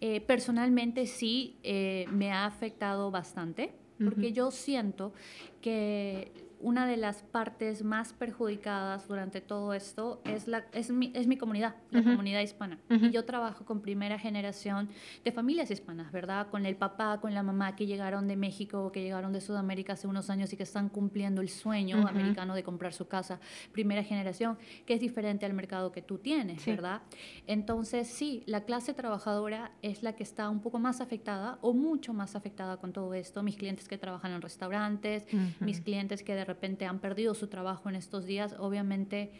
Eh, 0.00 0.20
personalmente 0.20 1.06
sí 1.06 1.58
eh, 1.64 2.06
me 2.12 2.30
ha 2.30 2.46
afectado 2.46 3.10
bastante, 3.10 3.72
porque 3.98 4.32
yo 4.32 4.52
siento 4.52 5.12
que 5.60 6.30
una 6.64 6.86
de 6.86 6.96
las 6.96 7.22
partes 7.22 7.84
más 7.84 8.14
perjudicadas 8.14 9.06
durante 9.06 9.42
todo 9.42 9.74
esto 9.74 10.22
es, 10.24 10.48
la, 10.48 10.64
es, 10.72 10.90
mi, 10.90 11.12
es 11.14 11.26
mi 11.26 11.36
comunidad, 11.36 11.76
la 11.90 12.02
comunidad 12.02 12.40
hispana. 12.40 12.78
Y 12.88 13.10
yo 13.10 13.26
trabajo 13.26 13.66
con 13.66 13.82
primera 13.82 14.18
generación 14.18 14.88
de 15.24 15.30
familias 15.30 15.70
hispanas, 15.70 16.10
¿verdad? 16.10 16.48
Con 16.48 16.64
el 16.64 16.74
papá, 16.76 17.20
con 17.20 17.34
la 17.34 17.42
mamá 17.42 17.76
que 17.76 17.84
llegaron 17.84 18.26
de 18.28 18.36
México, 18.36 18.90
que 18.92 19.02
llegaron 19.02 19.34
de 19.34 19.42
Sudamérica 19.42 19.92
hace 19.92 20.06
unos 20.06 20.30
años 20.30 20.54
y 20.54 20.56
que 20.56 20.62
están 20.62 20.88
cumpliendo 20.88 21.42
el 21.42 21.50
sueño 21.50 22.08
americano 22.08 22.54
de 22.54 22.62
comprar 22.62 22.94
su 22.94 23.08
casa. 23.08 23.40
Primera 23.72 24.02
generación, 24.02 24.56
que 24.86 24.94
es 24.94 25.00
diferente 25.00 25.44
al 25.44 25.52
mercado 25.52 25.92
que 25.92 26.00
tú 26.00 26.16
tienes, 26.16 26.64
¿verdad? 26.64 27.02
Entonces, 27.46 28.08
sí, 28.08 28.42
la 28.46 28.64
clase 28.64 28.94
trabajadora 28.94 29.72
es 29.82 30.02
la 30.02 30.14
que 30.14 30.22
está 30.22 30.48
un 30.48 30.62
poco 30.62 30.78
más 30.78 31.02
afectada 31.02 31.58
o 31.60 31.74
mucho 31.74 32.14
más 32.14 32.36
afectada 32.36 32.78
con 32.78 32.94
todo 32.94 33.12
esto. 33.12 33.42
Mis 33.42 33.56
clientes 33.56 33.86
que 33.86 33.98
trabajan 33.98 34.32
en 34.32 34.40
restaurantes, 34.40 35.26
mis 35.60 35.82
clientes 35.82 36.22
que 36.22 36.34
de 36.34 36.44
repente 36.46 36.53
han 36.86 36.98
perdido 36.98 37.34
su 37.34 37.48
trabajo 37.48 37.88
en 37.88 37.96
estos 37.96 38.24
días, 38.24 38.56
obviamente 38.58 39.32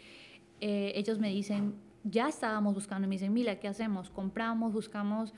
eh, 0.61 0.93
ellos 0.95 1.19
me 1.19 1.31
dicen, 1.31 1.75
ya 2.05 2.29
estábamos 2.29 2.75
buscando, 2.75 3.09
me 3.09 3.15
dicen, 3.15 3.33
mira, 3.33 3.59
¿qué 3.59 3.69
hacemos? 3.69 4.11
Compramos, 4.11 4.73
buscamos. 4.73 5.33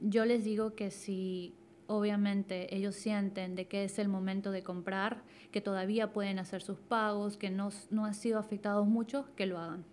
Yo 0.00 0.24
les 0.24 0.44
digo 0.44 0.74
que 0.74 0.90
si 0.90 1.54
obviamente 1.86 2.74
ellos 2.74 2.94
sienten 2.94 3.54
de 3.54 3.66
que 3.66 3.84
es 3.84 3.98
el 3.98 4.08
momento 4.08 4.50
de 4.50 4.62
comprar, 4.62 5.22
que 5.50 5.60
todavía 5.60 6.12
pueden 6.12 6.38
hacer 6.38 6.62
sus 6.62 6.78
pagos, 6.78 7.36
que 7.36 7.50
no, 7.50 7.70
no 7.90 8.04
han 8.04 8.14
sido 8.14 8.38
afectados 8.38 8.86
mucho, 8.86 9.26
que 9.36 9.46
lo 9.46 9.58
hagan. 9.58 9.84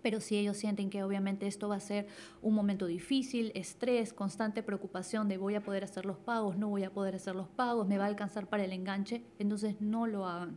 Pero 0.00 0.20
si 0.20 0.38
ellos 0.38 0.56
sienten 0.56 0.88
que 0.88 1.02
obviamente 1.02 1.46
esto 1.46 1.68
va 1.68 1.76
a 1.76 1.80
ser 1.80 2.06
un 2.40 2.54
momento 2.54 2.86
difícil, 2.86 3.52
estrés, 3.54 4.14
constante 4.14 4.62
preocupación 4.62 5.28
de 5.28 5.36
voy 5.36 5.56
a 5.56 5.62
poder 5.62 5.84
hacer 5.84 6.06
los 6.06 6.16
pagos, 6.16 6.56
no 6.56 6.68
voy 6.70 6.84
a 6.84 6.90
poder 6.90 7.16
hacer 7.16 7.34
los 7.34 7.48
pagos, 7.48 7.86
me 7.86 7.98
va 7.98 8.04
a 8.04 8.06
alcanzar 8.06 8.46
para 8.46 8.64
el 8.64 8.72
enganche, 8.72 9.22
entonces 9.38 9.76
no 9.78 10.06
lo 10.06 10.26
hagan, 10.26 10.56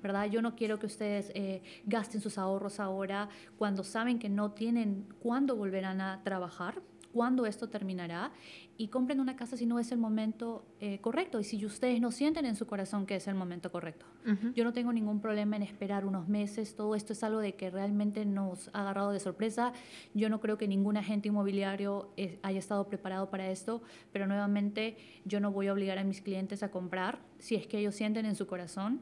¿verdad? 0.00 0.26
Yo 0.26 0.40
no 0.40 0.54
quiero 0.54 0.78
que 0.78 0.86
ustedes 0.86 1.32
eh, 1.34 1.62
gasten 1.84 2.20
sus 2.20 2.38
ahorros 2.38 2.78
ahora 2.78 3.28
cuando 3.56 3.82
saben 3.82 4.20
que 4.20 4.28
no 4.28 4.52
tienen 4.52 5.06
cuándo 5.20 5.56
volverán 5.56 6.00
a 6.00 6.22
trabajar 6.22 6.80
cuándo 7.12 7.46
esto 7.46 7.68
terminará 7.68 8.32
y 8.76 8.88
compren 8.88 9.20
una 9.20 9.36
casa 9.36 9.56
si 9.56 9.66
no 9.66 9.78
es 9.78 9.90
el 9.92 9.98
momento 9.98 10.64
eh, 10.80 11.00
correcto 11.00 11.40
y 11.40 11.44
si 11.44 11.64
ustedes 11.64 12.00
no 12.00 12.12
sienten 12.12 12.46
en 12.46 12.54
su 12.54 12.66
corazón 12.66 13.06
que 13.06 13.16
es 13.16 13.26
el 13.26 13.34
momento 13.34 13.72
correcto. 13.72 14.06
Yo 14.54 14.62
no 14.62 14.74
tengo 14.74 14.92
ningún 14.92 15.20
problema 15.20 15.56
en 15.56 15.62
esperar 15.62 16.04
unos 16.04 16.28
meses, 16.28 16.76
todo 16.76 16.94
esto 16.94 17.14
es 17.14 17.24
algo 17.24 17.40
de 17.40 17.54
que 17.54 17.70
realmente 17.70 18.26
nos 18.26 18.68
ha 18.74 18.82
agarrado 18.82 19.10
de 19.10 19.20
sorpresa. 19.20 19.72
Yo 20.12 20.28
no 20.28 20.38
creo 20.38 20.58
que 20.58 20.68
ningún 20.68 20.98
agente 20.98 21.28
inmobiliario 21.28 22.12
eh, 22.18 22.38
haya 22.42 22.58
estado 22.58 22.86
preparado 22.88 23.30
para 23.30 23.50
esto, 23.50 23.82
pero 24.12 24.26
nuevamente 24.26 24.98
yo 25.24 25.40
no 25.40 25.50
voy 25.50 25.68
a 25.68 25.72
obligar 25.72 25.96
a 25.96 26.04
mis 26.04 26.20
clientes 26.20 26.62
a 26.62 26.70
comprar 26.70 27.20
si 27.38 27.54
es 27.54 27.66
que 27.66 27.78
ellos 27.78 27.94
sienten 27.94 28.26
en 28.26 28.34
su 28.34 28.46
corazón 28.46 29.00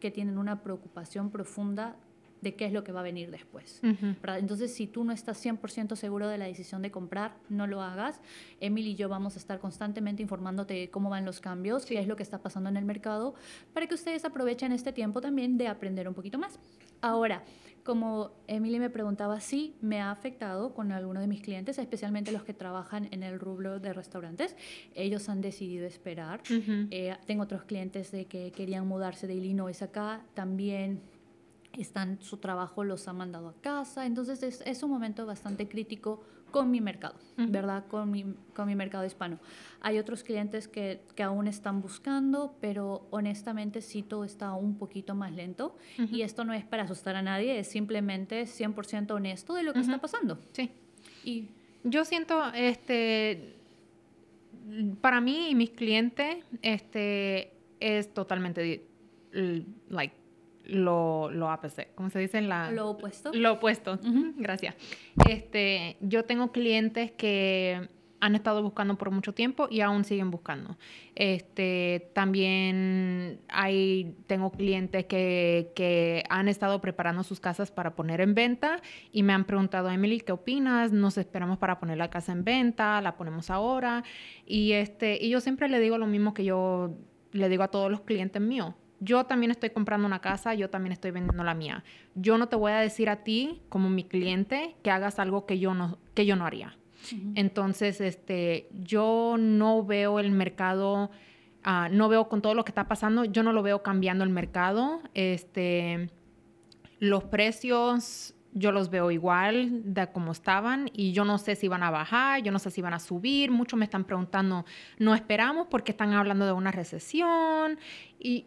que 0.00 0.10
tienen 0.10 0.38
una 0.38 0.62
preocupación 0.62 1.30
profunda 1.30 1.96
de 2.44 2.54
qué 2.54 2.66
es 2.66 2.72
lo 2.72 2.84
que 2.84 2.92
va 2.92 3.00
a 3.00 3.02
venir 3.02 3.32
después. 3.32 3.80
Entonces, 3.82 4.72
si 4.72 4.86
tú 4.86 5.02
no 5.02 5.12
estás 5.12 5.44
100% 5.44 5.96
seguro 5.96 6.28
de 6.28 6.38
la 6.38 6.44
decisión 6.44 6.82
de 6.82 6.90
comprar, 6.92 7.36
no 7.48 7.66
lo 7.66 7.82
hagas. 7.82 8.20
Emily 8.60 8.90
y 8.90 8.94
yo 8.94 9.08
vamos 9.08 9.34
a 9.34 9.38
estar 9.38 9.58
constantemente 9.58 10.22
informándote 10.22 10.74
de 10.74 10.90
cómo 10.90 11.10
van 11.10 11.24
los 11.24 11.40
cambios, 11.40 11.86
qué 11.86 11.98
es 11.98 12.06
lo 12.06 12.14
que 12.14 12.22
está 12.22 12.38
pasando 12.42 12.68
en 12.68 12.76
el 12.76 12.84
mercado, 12.84 13.34
para 13.72 13.86
que 13.86 13.94
ustedes 13.94 14.24
aprovechen 14.24 14.70
este 14.70 14.92
tiempo 14.92 15.20
también 15.20 15.56
de 15.56 15.66
aprender 15.66 16.06
un 16.06 16.14
poquito 16.14 16.38
más. 16.38 16.60
Ahora, 17.00 17.42
como 17.82 18.30
Emily 18.46 18.78
me 18.78 18.88
preguntaba, 18.88 19.40
sí, 19.40 19.76
me 19.80 20.00
ha 20.00 20.10
afectado 20.10 20.74
con 20.74 20.92
algunos 20.92 21.22
de 21.22 21.26
mis 21.26 21.42
clientes, 21.42 21.78
especialmente 21.78 22.32
los 22.32 22.42
que 22.42 22.54
trabajan 22.54 23.08
en 23.10 23.22
el 23.22 23.38
rubro 23.38 23.78
de 23.78 23.92
restaurantes. 23.92 24.56
Ellos 24.94 25.28
han 25.28 25.40
decidido 25.40 25.86
esperar. 25.86 26.42
Eh, 26.90 27.14
tengo 27.26 27.42
otros 27.42 27.64
clientes 27.64 28.10
de 28.10 28.26
que 28.26 28.52
querían 28.52 28.86
mudarse 28.86 29.26
de 29.26 29.34
Illinois 29.34 29.82
acá, 29.82 30.22
también 30.34 31.02
están, 31.78 32.20
su 32.20 32.38
trabajo 32.38 32.84
los 32.84 33.08
ha 33.08 33.12
mandado 33.12 33.48
a 33.48 33.54
casa, 33.60 34.06
entonces 34.06 34.42
es, 34.42 34.62
es 34.66 34.82
un 34.82 34.90
momento 34.90 35.26
bastante 35.26 35.68
crítico 35.68 36.22
con 36.54 36.70
mi 36.70 36.80
mercado, 36.80 37.16
¿verdad? 37.36 37.84
Con 37.88 38.12
mi, 38.12 38.24
con 38.54 38.68
mi 38.68 38.76
mercado 38.76 39.04
hispano. 39.04 39.40
Hay 39.80 39.98
otros 39.98 40.22
clientes 40.22 40.68
que, 40.68 41.00
que, 41.16 41.24
aún 41.24 41.48
están 41.48 41.80
buscando, 41.80 42.56
pero 42.60 43.08
honestamente 43.10 43.80
sí 43.80 44.04
todo 44.04 44.22
está 44.22 44.52
un 44.52 44.78
poquito 44.78 45.16
más 45.16 45.32
lento 45.32 45.76
y 45.98 46.22
esto 46.22 46.44
no 46.44 46.52
es 46.52 46.64
para 46.64 46.84
asustar 46.84 47.16
a 47.16 47.22
nadie, 47.22 47.58
es 47.58 47.66
simplemente 47.66 48.44
100% 48.44 49.10
honesto 49.10 49.54
de 49.54 49.64
lo 49.64 49.72
que 49.72 49.80
está 49.80 49.98
pasando. 49.98 50.38
Sí. 50.52 50.70
Y 51.24 51.48
yo 51.82 52.04
siento, 52.04 52.52
este, 52.54 53.56
para 55.00 55.20
mí 55.20 55.50
y 55.50 55.54
mis 55.56 55.70
clientes, 55.70 56.36
este, 56.62 57.52
es 57.80 58.14
totalmente, 58.14 58.86
like, 59.88 60.14
lo, 60.64 61.30
lo 61.30 61.50
APC, 61.50 61.94
¿cómo 61.94 62.10
se 62.10 62.18
dice? 62.18 62.40
La, 62.40 62.70
lo 62.70 62.90
opuesto. 62.90 63.32
Lo 63.32 63.54
opuesto, 63.54 63.98
gracias. 64.36 64.74
Este, 65.28 65.96
yo 66.00 66.24
tengo 66.24 66.52
clientes 66.52 67.12
que 67.12 67.88
han 68.20 68.34
estado 68.34 68.62
buscando 68.62 68.96
por 68.96 69.10
mucho 69.10 69.34
tiempo 69.34 69.68
y 69.70 69.82
aún 69.82 70.04
siguen 70.04 70.30
buscando. 70.30 70.78
Este, 71.14 72.10
también 72.14 73.40
hay, 73.48 74.16
tengo 74.26 74.50
clientes 74.50 75.04
que, 75.04 75.72
que, 75.74 76.24
han 76.30 76.48
estado 76.48 76.80
preparando 76.80 77.22
sus 77.22 77.38
casas 77.38 77.70
para 77.70 77.94
poner 77.94 78.22
en 78.22 78.34
venta 78.34 78.80
y 79.12 79.22
me 79.22 79.34
han 79.34 79.44
preguntado, 79.44 79.90
Emily, 79.90 80.20
¿qué 80.20 80.32
opinas? 80.32 80.90
Nos 80.90 81.18
esperamos 81.18 81.58
para 81.58 81.78
poner 81.78 81.98
la 81.98 82.08
casa 82.08 82.32
en 82.32 82.44
venta, 82.44 83.02
la 83.02 83.16
ponemos 83.16 83.50
ahora. 83.50 84.04
Y, 84.46 84.72
este, 84.72 85.18
y 85.22 85.28
yo 85.28 85.40
siempre 85.40 85.68
le 85.68 85.78
digo 85.78 85.98
lo 85.98 86.06
mismo 86.06 86.32
que 86.32 86.44
yo 86.44 86.96
le 87.32 87.48
digo 87.50 87.62
a 87.62 87.68
todos 87.68 87.90
los 87.90 88.00
clientes 88.00 88.40
míos 88.40 88.74
yo 89.00 89.24
también 89.24 89.50
estoy 89.50 89.70
comprando 89.70 90.06
una 90.06 90.20
casa, 90.20 90.54
yo 90.54 90.70
también 90.70 90.92
estoy 90.92 91.10
vendiendo 91.10 91.44
la 91.44 91.54
mía. 91.54 91.84
Yo 92.14 92.38
no 92.38 92.48
te 92.48 92.56
voy 92.56 92.72
a 92.72 92.78
decir 92.78 93.08
a 93.08 93.16
ti, 93.24 93.62
como 93.68 93.90
mi 93.90 94.04
cliente, 94.04 94.76
que 94.82 94.90
hagas 94.90 95.18
algo 95.18 95.46
que 95.46 95.58
yo 95.58 95.74
no, 95.74 95.98
que 96.14 96.26
yo 96.26 96.36
no 96.36 96.46
haría. 96.46 96.76
Entonces, 97.34 98.00
este, 98.00 98.68
yo 98.72 99.36
no 99.38 99.84
veo 99.84 100.20
el 100.20 100.30
mercado, 100.30 101.10
ah, 101.62 101.88
no 101.90 102.08
veo 102.08 102.28
con 102.30 102.40
todo 102.40 102.54
lo 102.54 102.64
que 102.64 102.70
está 102.70 102.88
pasando, 102.88 103.24
yo 103.24 103.42
no 103.42 103.52
lo 103.52 103.62
veo 103.62 103.82
cambiando 103.82 104.24
el 104.24 104.30
mercado. 104.30 105.02
Este, 105.12 106.08
los 106.98 107.24
precios 107.24 108.34
yo 108.54 108.70
los 108.70 108.88
veo 108.88 109.10
igual 109.10 109.82
de 109.92 110.06
como 110.12 110.30
estaban 110.30 110.88
y 110.92 111.12
yo 111.12 111.24
no 111.24 111.38
sé 111.38 111.56
si 111.56 111.66
van 111.66 111.82
a 111.82 111.90
bajar, 111.90 112.40
yo 112.42 112.52
no 112.52 112.60
sé 112.60 112.70
si 112.70 112.80
van 112.80 112.94
a 112.94 113.00
subir. 113.00 113.50
Muchos 113.50 113.76
me 113.76 113.84
están 113.84 114.04
preguntando, 114.04 114.64
no 114.98 115.14
esperamos 115.14 115.66
porque 115.68 115.90
están 115.90 116.12
hablando 116.12 116.46
de 116.46 116.52
una 116.52 116.70
recesión 116.70 117.78
y 118.18 118.46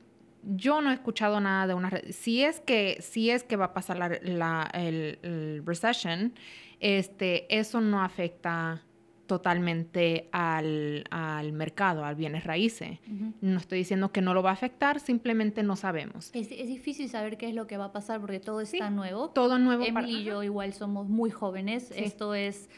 yo 0.56 0.82
no 0.82 0.92
he 0.92 0.94
escuchado 0.94 1.39
nada 1.39 1.68
de 1.68 1.74
una... 1.74 1.92
Si 2.12 2.44
es 2.44 2.60
que, 2.62 2.98
si 3.01 3.30
es 3.30 3.44
que 3.44 3.56
va 3.56 3.66
a 3.66 3.74
pasar 3.74 3.98
la, 4.24 4.70
el, 4.74 5.63
recession, 5.66 6.34
este, 6.80 7.54
eso 7.56 7.82
no 7.82 8.01
afecta 8.01 8.82
totalmente 9.27 10.30
al, 10.32 11.04
mercado, 11.51 12.06
al 12.06 12.16
bienes 12.16 12.46
raíces. 12.46 13.00
No 13.42 13.58
estoy 13.60 13.80
diciendo 13.80 14.12
que 14.12 14.22
no 14.22 14.34
lo 14.34 14.42
va 14.42 14.51
a 14.51 14.54
afectar, 14.54 15.00
simplemente 15.01 15.63
no 15.63 15.75
sabemos. 15.75 16.32
Es, 16.34 16.50
difícil 16.50 17.10
saber 17.10 17.38
qué 17.38 17.50
es 17.50 17.56
lo 17.56 17.68
que 17.68 17.77
va 17.77 17.86
a 17.86 17.92
pasar 17.92 18.22
porque 18.22 18.39
todo 18.39 18.62
está 18.62 18.89
nuevo. 18.89 19.30
Todo 19.30 19.60
nuevo. 19.60 19.84
Emily 19.84 20.20
y 20.20 20.24
yo 20.24 20.44
igual 20.44 20.74
somos 20.74 21.10
muy 21.10 21.30
jóvenes. 21.30 21.92
Esto 21.96 22.34
es 22.34 22.70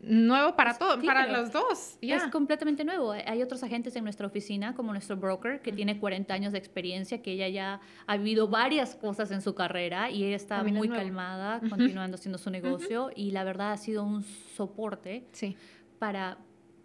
nuevo 0.00 0.56
para 0.56 0.76
todos, 0.76 1.04
para 1.04 1.26
los 1.26 1.52
dos. 1.52 1.98
Es 2.00 2.24
completamente 2.26 2.84
nuevo. 2.84 3.12
Hay 3.12 3.42
otros 3.42 3.62
agentes 3.62 3.94
en 3.96 4.04
nuestra 4.04 4.26
oficina, 4.26 4.74
como 4.74 4.92
nuestro 4.92 5.16
broker, 5.16 5.60
que 5.60 5.72
tiene 5.72 5.98
40 5.98 6.32
años 6.32 6.52
de 6.52 6.58
experiencia, 6.58 7.22
que 7.22 7.32
ella 7.32 7.48
ya 7.48 7.80
ha 8.06 8.16
vivido 8.16 8.48
varias 8.48 8.94
cosas 8.94 9.30
en 9.30 9.42
su 9.42 9.54
carrera 9.54 10.10
y 10.10 10.24
ella 10.24 10.36
está 10.36 10.62
muy 10.62 10.88
calmada, 10.88 11.60
continuando 11.68 12.16
haciendo 12.16 12.38
su 12.38 12.50
negocio 12.50 13.10
y 13.14 13.30
la 13.32 13.44
verdad 13.44 13.72
ha 13.72 13.76
sido 13.76 14.04
un 14.04 14.22
soporte 14.22 15.26
sí. 15.32 15.56
para, 15.98 16.38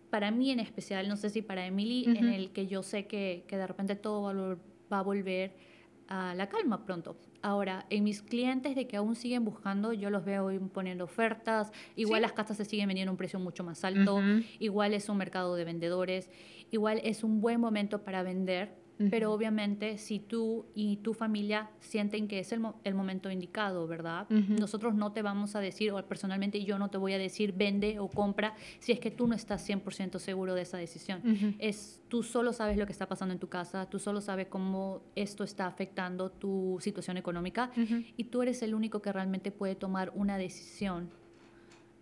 para 0.10 0.32
mí 0.32 0.52
en 0.52 0.60
especial, 0.60 1.08
no 1.08 1.16
sé 1.16 1.30
si 1.30 1.42
para 1.42 1.66
Emily, 1.66 2.06
en 2.06 2.28
el 2.28 2.52
que 2.52 2.68
yo 2.68 2.84
sé 2.84 3.08
que, 3.08 3.46
que 3.48 3.58
de 3.58 3.68
repente 3.68 3.96
todo 3.96 4.58
va 4.92 5.00
a 5.00 5.04
volver 5.04 5.75
a 6.08 6.36
la 6.36 6.48
calma 6.50 6.86
pronto. 6.86 7.18
Ahora, 7.42 7.86
en 7.90 8.04
mis 8.04 8.22
clientes 8.22 8.76
de 8.76 8.88
que 8.88 8.98
aún 8.98 9.16
siguen 9.16 9.46
buscando, 9.46 9.94
yo 9.94 10.10
los 10.10 10.26
veo 10.26 10.50
poniendo 10.74 11.04
ofertas, 11.04 11.72
igual 11.96 12.22
las 12.22 12.34
casas 12.34 12.58
se 12.58 12.66
siguen 12.66 12.88
vendiendo 12.88 13.12
a 13.12 13.14
un 13.14 13.18
precio 13.18 13.40
mucho 13.40 13.64
más 13.64 13.84
alto, 13.84 14.20
igual 14.60 14.94
es 14.94 15.10
un 15.10 15.18
mercado 15.18 15.56
de 15.56 15.64
vendedores, 15.64 16.30
igual 16.72 17.02
es 17.04 17.24
un 17.24 17.42
buen 17.42 17.60
momento 17.60 18.04
para 18.04 18.24
vender 18.24 18.85
pero 19.10 19.32
obviamente 19.34 19.98
si 19.98 20.20
tú 20.20 20.66
y 20.74 20.98
tu 20.98 21.14
familia 21.14 21.70
sienten 21.80 22.28
que 22.28 22.40
es 22.40 22.52
el, 22.52 22.62
el 22.84 22.94
momento 22.94 23.30
indicado, 23.30 23.88
¿verdad? 23.88 24.28
Nosotros 24.30 24.96
no 24.96 25.12
te 25.12 25.22
vamos 25.22 25.56
a 25.56 25.60
decir, 25.60 25.92
o 25.92 26.02
personalmente 26.06 26.64
yo 26.64 26.80
no 26.80 26.90
te 26.90 26.98
voy 26.98 27.14
a 27.14 27.18
decir 27.18 27.54
vende 27.54 28.00
o 28.00 28.08
compra 28.08 28.56
si 28.80 28.92
es 28.92 29.00
que 29.00 29.12
tú 29.12 29.28
no 29.28 29.36
estás 29.36 29.68
100% 29.68 30.20
seguro 30.20 30.56
de 30.56 30.62
esa 30.62 30.78
decisión. 30.78 31.22
es, 31.60 32.02
tú 32.08 32.24
solo 32.24 32.54
sabes 32.54 32.78
lo 32.78 32.86
que 32.86 32.92
está 32.92 33.08
pasando 33.08 33.34
en 33.34 33.40
tu 33.40 33.50
casa, 33.50 33.90
tú 33.90 34.00
solo 34.00 34.22
sabes 34.22 34.48
cómo 34.48 35.02
esto 35.16 35.44
está 35.44 35.68
afectando 35.68 36.30
tu 36.30 36.78
situación 36.82 37.18
económica 37.18 37.72
y 38.18 38.26
tú 38.26 38.42
eres 38.42 38.62
el 38.64 38.74
único 38.74 39.02
que 39.02 39.12
realmente 39.12 39.52
puede 39.52 39.76
tomar 39.76 40.12
una 40.16 40.38
decisión 40.38 41.10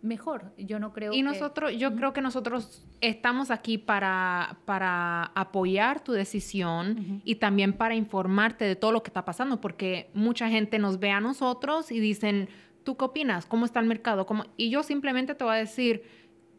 mejor. 0.03 0.53
Yo 0.57 0.79
no 0.79 0.93
creo 0.93 1.13
y 1.13 1.23
nosotros, 1.23 1.75
yo 1.77 1.95
creo 1.95 2.13
que 2.13 2.21
nosotros 2.21 2.85
estamos 3.01 3.49
aquí 3.49 3.77
para, 3.77 4.57
para 4.65 5.31
apoyar 5.33 6.03
tu 6.03 6.11
decisión 6.11 7.21
y 7.23 7.35
también 7.35 7.73
para 7.73 7.95
informarte 7.95 8.65
de 8.65 8.75
todo 8.75 8.91
lo 8.91 9.01
que 9.01 9.09
está 9.09 9.25
pasando, 9.25 9.61
porque 9.61 10.11
mucha 10.13 10.49
gente 10.49 10.77
nos 10.77 10.99
ve 10.99 11.09
a 11.09 11.21
nosotros 11.21 11.91
y 11.91 11.99
dicen, 11.99 12.49
¿tú 12.83 12.97
qué 12.97 13.05
opinas? 13.05 13.45
¿Cómo 13.45 13.65
está 13.65 13.79
el 13.79 13.87
mercado? 13.87 14.25
¿Cómo? 14.25 14.45
Y 14.57 14.69
yo 14.69 14.83
simplemente 14.83 15.35
te 15.35 15.43
voy 15.43 15.53
a 15.53 15.57
decir 15.57 16.03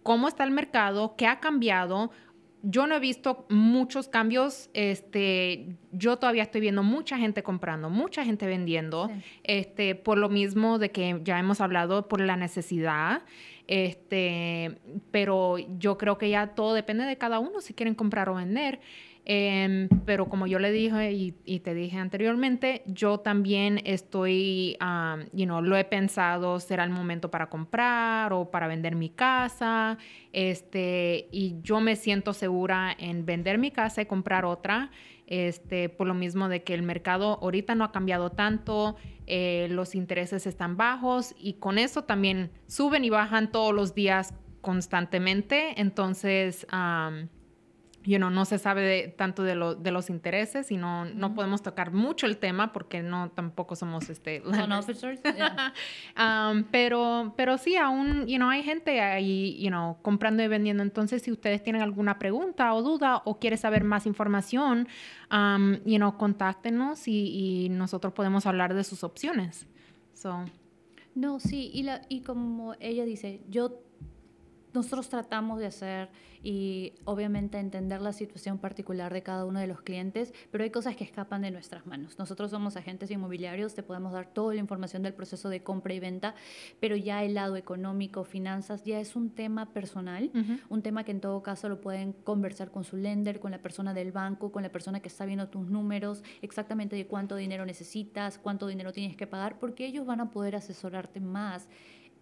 cómo 0.03 0.27
está 0.27 0.45
el 0.45 0.51
mercado, 0.51 1.15
qué 1.17 1.27
ha 1.27 1.41
cambiado, 1.41 2.11
yo 2.65 2.87
no 2.87 2.97
he 2.97 3.01
visto 3.01 3.47
muchos 3.51 4.09
cambios. 4.09 4.71
Este, 4.73 5.77
yo 5.93 6.17
todavía 6.17 6.43
estoy 6.43 6.61
viendo 6.63 6.83
mucha 6.83 7.19
gente 7.19 7.43
comprando, 7.43 7.91
mucha 7.91 8.25
gente 8.25 8.47
vendiendo, 8.47 9.11
este, 9.43 9.95
por 9.95 10.19
lo 10.19 10.29
mismo 10.29 10.79
de 10.79 10.91
que 10.91 11.21
ya 11.23 11.39
hemos 11.39 11.61
hablado 11.61 12.09
por 12.09 12.21
la 12.21 12.37
necesidad. 12.37 13.23
Este, 13.67 14.79
pero 15.11 15.57
yo 15.79 15.97
creo 15.97 16.19
que 16.19 16.31
ya 16.31 16.49
todo 16.49 16.75
depende 16.75 17.05
de 17.05 17.17
cada 17.17 17.39
uno 17.39 17.61
si 17.61 17.75
quieren 17.75 17.95
comprar 17.95 18.29
o 18.29 18.35
vender. 18.35 18.81
Em, 19.27 19.89
pero 20.05 20.29
como 20.29 20.47
yo 20.47 20.59
le 20.59 20.71
dije 20.71 21.13
y, 21.13 21.61
te 21.61 21.73
dije 21.73 21.97
anteriormente, 21.97 22.83
yo 22.87 23.21
también 23.21 23.81
estoy, 23.85 24.77
um, 24.83 25.23
you 25.33 25.47
know, 25.47 25.63
lo 25.63 25.79
he 25.79 25.85
pensado, 25.85 26.61
será 26.61 26.85
el 26.85 26.91
momento 26.91 27.31
para 27.31 27.49
comprar 27.49 28.35
o 28.35 28.51
para 28.51 28.67
vender 28.67 28.97
mi 28.97 29.09
casa, 29.09 29.97
este, 30.33 31.29
y 31.33 31.57
yo 31.63 31.81
me 31.81 31.97
siento 31.97 32.35
segura 32.35 32.95
en 32.99 33.25
vender 33.25 33.57
mi 33.57 33.71
casa 33.71 34.03
y 34.03 34.07
comprar 34.07 34.45
otra, 34.45 34.91
este, 35.27 35.89
por 35.89 36.07
lo 36.07 36.13
mismo 36.13 36.51
de 36.51 36.63
que 36.63 36.75
el 36.75 36.83
mercado 36.83 37.39
ahorita 37.41 37.75
no 37.75 37.85
ha 37.85 37.93
cambiado 37.93 38.29
tanto, 38.29 38.97
eh, 39.27 39.69
los 39.71 39.95
intereses 39.95 40.47
están 40.47 40.77
bajos 40.77 41.35
y 41.39 41.55
con 41.55 41.79
eso 41.79 42.05
también 42.05 42.51
suben 42.67 43.05
y 43.05 43.11
bajan 43.11 43.51
todos 43.51 43.73
los 43.73 43.95
días 43.95 44.35
constantemente, 44.61 45.81
entonces... 45.81 46.67
Um, 46.71 47.29
you 48.05 48.19
know, 48.19 48.31
no 48.31 48.45
se 48.45 48.59
sabe 48.59 49.15
tanto 49.17 49.43
de, 49.43 49.55
lo, 49.55 49.75
de, 49.75 49.91
los 49.91 50.11
intereses 50.11 50.71
y 50.71 50.77
no, 50.77 51.07
no 51.07 51.35
podemos 51.35 51.63
tocar 51.63 51.93
mucho 51.93 52.27
el 52.27 52.37
tema 52.37 52.73
porque 52.73 53.03
no 53.03 53.31
tampoco 53.31 53.77
somos 53.77 54.11
este 54.11 54.43
officers 54.43 55.21
um, 56.19 56.65
pero 56.71 57.33
pero 57.37 57.57
sí 57.57 57.77
aún 57.77 58.27
you 58.27 58.37
know, 58.37 58.49
hay 58.51 58.63
gente 58.63 59.01
ahí 59.01 59.59
you 59.61 59.69
know, 59.69 59.97
comprando 60.03 60.43
y 60.43 60.49
vendiendo. 60.49 60.83
Entonces 60.83 61.23
si 61.23 61.33
ustedes 61.33 61.63
tienen 61.63 61.83
alguna 61.83 62.19
pregunta 62.19 62.75
o 62.75 62.83
duda 62.83 63.23
o 63.25 63.39
quieren 63.39 63.59
saber 63.59 63.85
más 63.85 64.07
información 64.07 64.87
um, 65.31 65.77
you 65.85 65.97
know, 65.97 66.17
contáctenos 66.17 67.09
y, 67.09 67.65
y, 67.65 67.69
nosotros 67.71 68.13
podemos 68.13 68.47
hablar 68.47 68.75
de 68.75 68.85
sus 68.85 69.03
opciones. 69.05 69.67
So. 70.13 70.45
no 71.15 71.41
sí 71.41 71.71
y, 71.75 71.83
la, 71.83 72.03
y 72.09 72.21
como 72.21 72.75
ella 72.79 73.05
dice 73.05 73.41
yo 73.49 73.84
nosotros 74.75 75.09
tratamos 75.09 75.61
de 75.61 75.67
hacer 75.67 76.11
y 76.43 76.93
obviamente 77.05 77.59
entender 77.59 78.03
la 78.03 78.13
situación 78.13 78.59
particular 78.59 79.13
de 79.13 79.23
cada 79.23 79.47
uno 79.47 79.61
de 79.61 79.67
los 79.67 79.81
clientes, 79.81 80.35
pero 80.51 80.65
hay 80.65 80.71
cosas 80.71 80.95
que 80.97 81.05
escapan 81.05 81.41
de 81.43 81.51
nuestras 81.51 81.87
manos. 81.87 82.19
Nosotros 82.19 82.51
somos 82.51 82.77
agentes 82.77 83.11
inmobiliarios, 83.11 83.75
te 83.75 83.83
podemos 83.83 84.13
dar 84.13 84.27
toda 84.27 84.53
la 84.53 84.61
información 84.61 85.03
del 85.03 85.15
proceso 85.15 85.49
de 85.49 85.63
compra 85.63 85.95
y 85.95 86.01
venta, 86.01 86.35
pero 86.81 86.97
ya 86.97 87.25
el 87.25 87.35
lado 87.35 87.57
económico, 87.57 88.25
finanzas, 88.25 88.85
ya 88.85 89.01
es 89.01 89.17
un 89.17 89.31
tema 89.31 89.73
personal, 89.73 90.31
un 90.69 90.83
tema 90.83 91.05
que 91.05 91.13
en 91.13 91.21
todo 91.21 91.43
caso 91.43 91.69
lo 91.69 91.81
pueden 91.81 92.13
conversar 92.13 92.71
con 92.71 92.85
su 92.85 92.97
lender, 92.97 93.41
con 93.41 93.53
la 93.53 93.63
persona 93.63 93.95
del 93.95 94.13
banco, 94.13 94.53
con 94.53 94.63
la 94.63 94.71
persona 94.71 95.01
que 95.01 95.09
está 95.09 95.25
viendo 95.25 95.49
tus 95.49 95.67
números, 95.67 96.23
exactamente 96.43 96.97
de 96.97 97.07
cuánto 97.07 97.37
dinero 97.37 97.65
necesitas, 97.65 98.39
cuánto 98.39 98.67
dinero 98.67 98.93
tienes 98.93 99.17
que 99.17 99.27
pagar, 99.27 99.59
porque 99.59 99.87
ellos 99.87 100.05
van 100.05 100.21
a 100.21 100.31
poder 100.31 100.57
asesorarte 100.57 101.21
más 101.21 101.69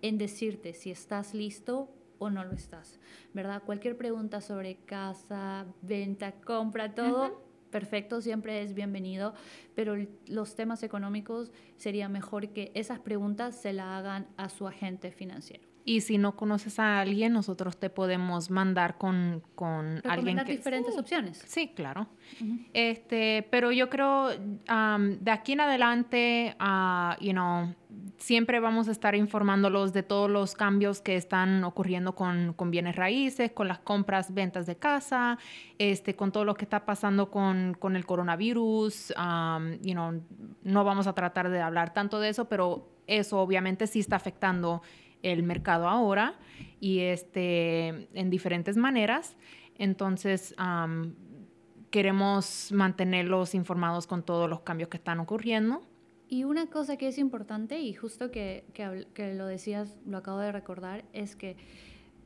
en 0.03 0.19
decirte 0.19 0.75
si 0.75 0.91
estás 0.91 1.33
listo 1.33 1.89
o 2.23 2.31
no 2.31 2.45
lo 2.45 2.53
estás, 2.53 3.01
¿verdad? 3.35 3.65
Cualquier 3.65 3.97
pregunta 3.97 4.41
sobre 4.41 4.77
casa, 4.77 5.67
venta, 5.83 6.31
compra, 6.33 6.95
todo, 6.95 7.43
perfecto, 7.71 8.21
siempre 8.21 8.63
es 8.63 8.75
bienvenido, 8.75 9.35
pero 9.75 9.97
los 10.29 10.55
temas 10.55 10.85
económicos 10.85 11.51
sería 11.77 12.09
mejor 12.09 12.51
que 12.51 12.71
esas 12.75 13.01
preguntas 13.01 13.61
se 13.61 13.73
la 13.73 13.99
hagan 13.99 14.29
a 14.37 14.49
su 14.51 14.69
agente 14.69 15.11
financiero. 15.11 15.72
Y 15.85 16.03
si 16.03 16.17
no 16.17 16.37
conoces 16.37 16.79
a 16.79 17.01
alguien, 17.01 17.33
nosotros 17.33 17.77
te 17.77 17.91
podemos 17.91 18.51
mandar 18.51 18.99
con, 18.99 19.43
con 19.57 20.01
alguien 20.05 20.39
que... 20.45 20.53
diferentes 20.53 20.97
opciones. 20.97 21.43
Sí, 21.47 21.73
claro. 21.75 22.07
este, 22.73 23.47
pero 23.51 23.73
yo 23.73 23.91
creo, 23.91 24.29
de 24.29 25.31
aquí 25.31 25.53
en 25.53 25.61
adelante, 25.61 26.57
uh, 26.61 27.21
you 27.21 27.33
know, 27.33 27.75
siempre 28.19 28.61
vamos 28.61 28.89
a 28.89 28.93
estar 28.93 29.15
informándolos 29.17 29.93
de 29.93 30.05
todos 30.05 30.31
los 30.31 30.55
cambios 30.55 31.01
que 31.01 31.17
están 31.17 31.65
ocurriendo 31.65 32.15
con, 32.15 32.53
con, 32.53 32.71
bienes 32.71 32.95
raíces, 32.95 33.51
con 33.51 33.67
las 33.67 33.81
compras, 33.81 34.33
ventas 34.33 34.67
de 34.67 34.77
casa, 34.77 35.39
este, 35.79 36.15
con 36.15 36.31
todo 36.31 36.45
lo 36.45 36.55
que 36.55 36.65
está 36.65 36.85
pasando 36.85 37.31
con, 37.31 37.75
con 37.79 37.97
el 37.97 38.07
coronavirus. 38.07 39.13
you 39.83 39.95
know, 39.95 40.23
no 40.63 40.85
vamos 40.85 41.07
a 41.09 41.13
tratar 41.15 41.51
de 41.51 41.61
hablar 41.61 41.93
tanto 41.93 42.21
de 42.21 42.29
eso, 42.29 42.49
pero 42.49 42.89
eso 43.07 43.41
obviamente 43.41 43.87
sí 43.87 44.01
está 44.01 44.17
afectando 44.17 44.83
el 45.23 45.43
mercado 45.43 45.89
ahora 45.89 46.35
y 46.81 47.01
este, 47.01 48.09
en 48.15 48.31
diferentes 48.31 48.77
maneras. 48.77 49.37
Entonces, 49.77 50.55
queremos 51.91 52.73
mantenerlos 52.73 53.55
informados 53.55 54.07
con 54.07 54.23
todos 54.23 54.49
los 54.49 54.61
cambios 54.61 54.89
que 54.89 54.97
están 54.97 55.21
ocurriendo. 55.21 55.83
Y 56.29 56.45
una 56.45 56.67
cosa 56.67 56.97
que 56.97 57.09
es 57.09 57.19
importante, 57.19 57.81
y 57.81 57.93
justo 57.93 58.31
que, 58.31 58.65
que, 58.73 59.35
lo 59.35 59.47
decías, 59.47 59.99
lo 60.07 60.17
acabo 60.17 60.39
de 60.39 60.51
recordar, 60.51 61.05
es 61.13 61.37
que 61.37 61.57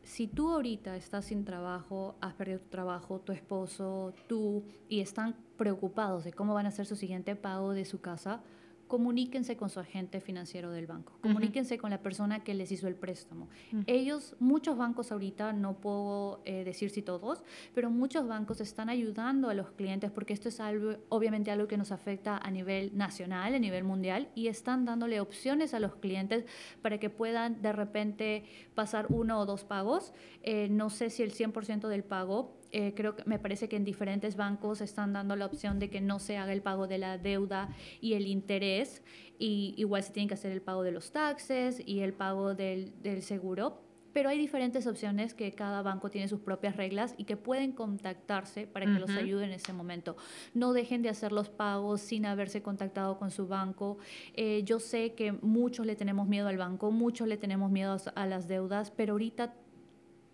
si 0.04 0.28
tú 0.28 0.52
ahorita 0.52 0.94
estás 0.94 1.24
sin 1.24 1.44
trabajo, 1.44 2.14
has 2.20 2.34
perdido 2.34 2.60
tu 2.60 2.68
trabajo, 2.68 3.18
tu 3.18 3.32
esposo, 3.32 4.14
tú, 4.28 4.62
y 4.88 5.00
están 5.00 5.34
preocupados 5.56 6.22
de 6.22 6.32
cómo 6.32 6.54
van 6.54 6.66
a 6.66 6.68
hacer 6.68 6.86
su 6.86 6.94
siguiente 6.94 7.34
pago 7.34 7.72
de 7.72 7.84
su 7.84 8.00
casa, 8.00 8.40
comuníquense 8.86 9.56
con 9.56 9.70
su 9.70 9.80
agente 9.80 10.20
financiero 10.20 10.70
del 10.70 10.86
banco, 10.86 11.18
comuníquense 11.20 11.78
con 11.78 11.90
la 11.90 12.02
persona 12.02 12.44
que 12.44 12.54
les 12.54 12.70
hizo 12.72 12.88
el 12.88 12.94
préstamo. 12.94 13.48
Ellos, 13.86 14.36
muchos 14.38 14.76
bancos 14.76 15.12
ahorita, 15.12 15.52
no 15.52 15.74
puedo 15.74 16.42
eh, 16.44 16.64
decir 16.64 16.90
si 16.90 17.02
todos, 17.02 17.42
pero 17.74 17.90
muchos 17.90 18.26
bancos 18.26 18.60
están 18.60 18.88
ayudando 18.88 19.48
a 19.48 19.54
los 19.54 19.70
clientes 19.70 20.10
porque 20.10 20.32
esto 20.32 20.48
es 20.48 20.60
algo, 20.60 20.96
obviamente 21.08 21.50
algo 21.50 21.68
que 21.68 21.76
nos 21.76 21.92
afecta 21.92 22.38
a 22.38 22.50
nivel 22.50 22.96
nacional, 22.96 23.54
a 23.54 23.58
nivel 23.58 23.84
mundial, 23.84 24.28
y 24.34 24.48
están 24.48 24.84
dándole 24.84 25.20
opciones 25.20 25.74
a 25.74 25.80
los 25.80 25.96
clientes 25.96 26.44
para 26.82 26.98
que 26.98 27.10
puedan 27.10 27.60
de 27.62 27.72
repente 27.72 28.44
pasar 28.74 29.06
uno 29.08 29.40
o 29.40 29.46
dos 29.46 29.64
pagos. 29.64 30.12
Eh, 30.42 30.68
no 30.70 30.90
sé 30.90 31.10
si 31.10 31.22
el 31.22 31.32
100% 31.32 31.88
del 31.88 32.04
pago 32.04 32.55
eh, 32.72 32.92
creo 32.94 33.16
que 33.16 33.22
me 33.26 33.38
parece 33.38 33.68
que 33.68 33.76
en 33.76 33.84
diferentes 33.84 34.36
bancos 34.36 34.80
están 34.80 35.12
dando 35.12 35.36
la 35.36 35.46
opción 35.46 35.78
de 35.78 35.90
que 35.90 36.00
no 36.00 36.18
se 36.18 36.36
haga 36.36 36.52
el 36.52 36.62
pago 36.62 36.86
de 36.86 36.98
la 36.98 37.18
deuda 37.18 37.68
y 38.00 38.14
el 38.14 38.26
interés, 38.26 39.02
y 39.38 39.74
igual 39.76 40.02
se 40.02 40.12
tiene 40.12 40.28
que 40.28 40.34
hacer 40.34 40.52
el 40.52 40.62
pago 40.62 40.82
de 40.82 40.92
los 40.92 41.12
taxes 41.12 41.82
y 41.84 42.00
el 42.00 42.12
pago 42.12 42.54
del, 42.54 43.00
del 43.02 43.22
seguro. 43.22 43.82
Pero 44.16 44.30
hay 44.30 44.38
diferentes 44.38 44.86
opciones 44.86 45.34
que 45.34 45.52
cada 45.52 45.82
banco 45.82 46.10
tiene 46.10 46.26
sus 46.26 46.40
propias 46.40 46.74
reglas 46.74 47.14
y 47.18 47.24
que 47.24 47.36
pueden 47.36 47.72
contactarse 47.72 48.66
para 48.66 48.86
que 48.86 48.98
los 48.98 49.10
ayuden 49.10 49.50
en 49.50 49.56
ese 49.56 49.74
momento. 49.74 50.16
No 50.54 50.72
dejen 50.72 51.02
de 51.02 51.10
hacer 51.10 51.32
los 51.32 51.50
pagos 51.50 52.00
sin 52.00 52.24
haberse 52.24 52.62
contactado 52.62 53.18
con 53.18 53.30
su 53.30 53.46
banco. 53.46 53.98
Eh, 54.32 54.62
yo 54.64 54.80
sé 54.80 55.12
que 55.12 55.32
muchos 55.32 55.84
le 55.84 55.96
tenemos 55.96 56.28
miedo 56.28 56.48
al 56.48 56.56
banco, 56.56 56.90
muchos 56.90 57.28
le 57.28 57.36
tenemos 57.36 57.70
miedo 57.70 57.98
a 58.14 58.26
las 58.26 58.48
deudas, 58.48 58.90
pero 58.90 59.12
ahorita 59.12 59.52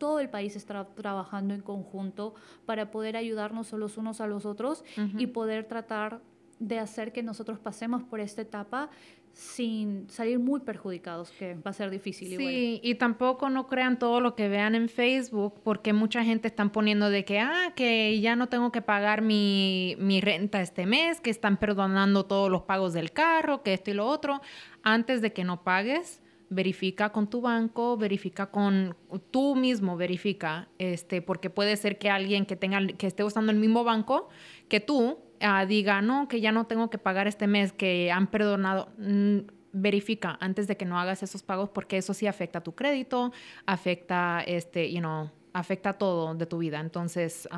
todo 0.02 0.18
el 0.18 0.28
país 0.28 0.56
está 0.56 0.84
trabajando 0.96 1.54
en 1.54 1.60
conjunto 1.60 2.34
para 2.66 2.90
poder 2.90 3.16
ayudarnos 3.16 3.70
los 3.70 3.98
unos 3.98 4.20
a 4.20 4.26
los 4.26 4.46
otros 4.46 4.82
y 5.16 5.28
poder 5.28 5.68
tratar 5.68 6.20
de 6.58 6.80
hacer 6.80 7.12
que 7.12 7.22
nosotros 7.22 7.60
pasemos 7.60 8.02
por 8.02 8.18
esta 8.18 8.42
etapa 8.42 8.90
sin 9.32 10.10
salir 10.10 10.40
muy 10.40 10.58
perjudicados, 10.58 11.30
que 11.30 11.54
va 11.54 11.70
a 11.70 11.72
ser 11.72 11.88
difícil. 11.90 12.36
Sí, 12.36 12.80
y 12.82 12.96
tampoco 12.96 13.48
no 13.48 13.68
crean 13.68 14.00
todo 14.00 14.20
lo 14.20 14.34
que 14.34 14.48
vean 14.48 14.74
en 14.74 14.88
Facebook, 14.88 15.60
porque 15.62 15.92
mucha 15.92 16.24
gente 16.24 16.48
están 16.48 16.70
poniendo 16.70 17.08
de 17.08 17.24
que, 17.24 17.38
ah, 17.38 17.72
que 17.76 18.20
ya 18.20 18.34
no 18.34 18.48
tengo 18.48 18.72
que 18.72 18.82
pagar 18.82 19.22
mi, 19.22 19.94
mi 20.00 20.20
renta 20.20 20.60
este 20.62 20.84
mes, 20.84 21.20
que 21.20 21.30
están 21.30 21.58
perdonando 21.58 22.26
todos 22.26 22.50
los 22.50 22.62
pagos 22.62 22.92
del 22.92 23.12
carro, 23.12 23.62
que 23.62 23.72
esto 23.72 23.92
y 23.92 23.94
lo 23.94 24.08
otro. 24.08 24.42
Antes 24.82 25.22
de 25.22 25.32
que 25.32 25.44
no 25.44 25.62
pagues, 25.62 26.21
verifica 26.52 27.10
con 27.10 27.28
tu 27.28 27.40
banco, 27.40 27.96
verifica 27.96 28.50
con 28.50 28.96
tú 29.30 29.56
mismo, 29.56 29.96
verifica, 29.96 30.68
este, 30.78 31.22
porque 31.22 31.50
puede 31.50 31.76
ser 31.76 31.98
que 31.98 32.10
alguien 32.10 32.46
que 32.46 32.56
tenga, 32.56 32.86
que 32.86 33.06
esté 33.06 33.24
usando 33.24 33.52
el 33.52 33.58
mismo 33.58 33.84
banco 33.84 34.28
que 34.68 34.80
tú, 34.80 35.18
ah, 35.40 35.66
diga, 35.66 36.02
no, 36.02 36.28
que 36.28 36.40
ya 36.40 36.52
no 36.52 36.66
tengo 36.66 36.90
que 36.90 36.98
pagar 36.98 37.26
este 37.26 37.46
mes, 37.46 37.72
que 37.72 38.10
han 38.12 38.26
perdonado. 38.28 38.88
Mm, 38.98 39.38
verifica 39.74 40.36
antes 40.40 40.66
de 40.66 40.76
que 40.76 40.84
no 40.84 40.98
hagas 41.00 41.22
esos 41.22 41.42
pagos 41.42 41.70
porque 41.70 41.96
eso 41.96 42.12
sí 42.12 42.26
afecta 42.26 42.60
tu 42.60 42.74
crédito, 42.74 43.32
afecta, 43.64 44.42
este, 44.46 44.92
you 44.92 45.00
know, 45.00 45.30
afecta 45.54 45.94
todo 45.94 46.34
de 46.34 46.46
tu 46.46 46.58
vida. 46.58 46.80
Entonces, 46.80 47.48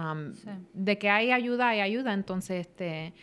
de 0.72 0.98
que 0.98 1.10
hay 1.10 1.32
ayuda, 1.32 1.70
hay 1.70 1.80
ayuda. 1.80 2.12
Entonces, 2.12 2.68
este, 2.68 3.14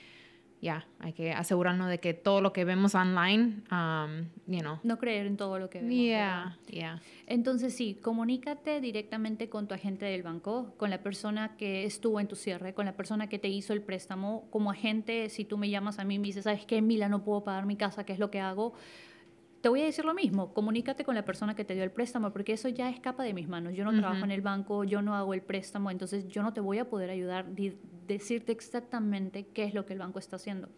ya, 0.62 0.86
hay 1.00 1.14
que 1.14 1.32
asegurarnos 1.32 1.90
de 1.90 2.00
que 2.00 2.14
todo 2.14 2.40
lo 2.40 2.54
que 2.54 2.66
vemos 2.66 2.94
online, 2.94 3.64
um, 3.72 4.28
you 4.46 4.60
know. 4.60 4.78
No 4.84 5.00
creer 5.00 5.26
en 5.26 5.36
todo 5.36 5.58
lo 5.58 5.72
que 5.72 5.80
vemos. 5.80 5.94
Yeah, 5.96 6.58
yeah. 6.70 7.02
Entonces, 7.26 7.76
sí, 7.76 7.98
comunícate 8.00 8.80
directamente 8.80 9.50
con 9.50 9.68
tu 9.68 9.74
agente 9.74 10.06
del 10.06 10.22
banco, 10.22 10.76
con 10.78 10.92
la 10.92 11.02
persona 11.02 11.58
que 11.58 11.86
estuvo 11.86 12.20
en 12.20 12.28
tu 12.28 12.36
cierre, 12.36 12.76
con 12.76 12.86
la 12.86 12.96
persona 12.96 13.28
que 13.28 13.40
te 13.40 13.48
hizo 13.48 13.74
el 13.74 13.82
préstamo. 13.82 14.48
Como 14.52 14.70
agente, 14.70 15.30
si 15.30 15.46
tú 15.46 15.58
me 15.58 15.68
llamas 15.68 15.98
a 15.98 16.04
mí 16.04 16.16
y 16.16 16.20
me 16.20 16.28
dices, 16.28 16.44
¿sabes 16.44 16.64
qué, 16.66 16.80
Mila? 16.84 17.10
No 17.10 17.24
puedo 17.24 17.44
pagar 17.44 17.66
mi 17.66 17.76
casa, 17.76 18.06
¿qué 18.06 18.14
es 18.14 18.20
lo 18.20 18.30
que 18.30 18.40
hago? 18.40 18.74
Te 19.62 19.70
voy 19.70 19.82
a 19.82 19.86
decir 19.86 20.06
lo 20.06 20.14
mismo, 20.14 20.54
comunícate 20.54 21.06
con 21.06 21.14
la 21.14 21.24
persona 21.24 21.56
que 21.56 21.64
te 21.64 21.76
dio 21.76 21.84
el 21.84 21.92
préstamo, 21.92 22.32
porque 22.32 22.54
eso 22.54 22.68
ya 22.68 22.90
escapa 22.90 23.24
de 23.24 23.34
mis 23.34 23.48
manos. 23.48 23.74
Yo 23.76 23.86
no 23.86 23.98
trabajo 23.98 24.26
en 24.26 24.32
el 24.32 24.42
banco, 24.42 24.84
yo 24.84 25.02
no 25.02 25.16
hago 25.16 25.34
el 25.34 25.42
préstamo, 25.42 25.92
entonces 25.92 26.28
yo 26.28 26.42
no 26.42 26.52
te 26.52 26.62
voy 26.62 26.80
a 26.80 26.90
poder 26.90 27.12
ayudar, 27.12 27.48
ni 27.48 27.78
decirte 28.08 28.52
exactamente 28.52 29.48
qué 29.48 29.64
es 29.64 29.74
lo 29.74 29.86
que 29.86 29.94
el 29.94 30.00
banco 30.00 30.18
está 30.18 30.38
haciendo. 30.38 30.70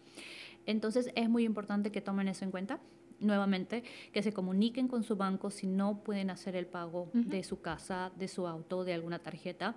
Entonces 0.66 1.10
es 1.14 1.28
muy 1.28 1.44
importante 1.44 1.90
que 1.90 2.00
tomen 2.00 2.28
eso 2.28 2.44
en 2.44 2.50
cuenta. 2.50 2.78
Nuevamente, 3.20 3.84
que 4.12 4.22
se 4.22 4.32
comuniquen 4.34 4.88
con 4.88 5.02
su 5.02 5.16
banco 5.16 5.50
si 5.50 5.66
no 5.66 6.02
pueden 6.02 6.30
hacer 6.30 6.56
el 6.56 6.66
pago 6.66 7.10
de 7.14 7.42
su 7.44 7.62
casa, 7.62 8.10
de 8.16 8.28
su 8.28 8.46
auto, 8.46 8.84
de 8.84 8.92
alguna 8.92 9.20
tarjeta, 9.20 9.76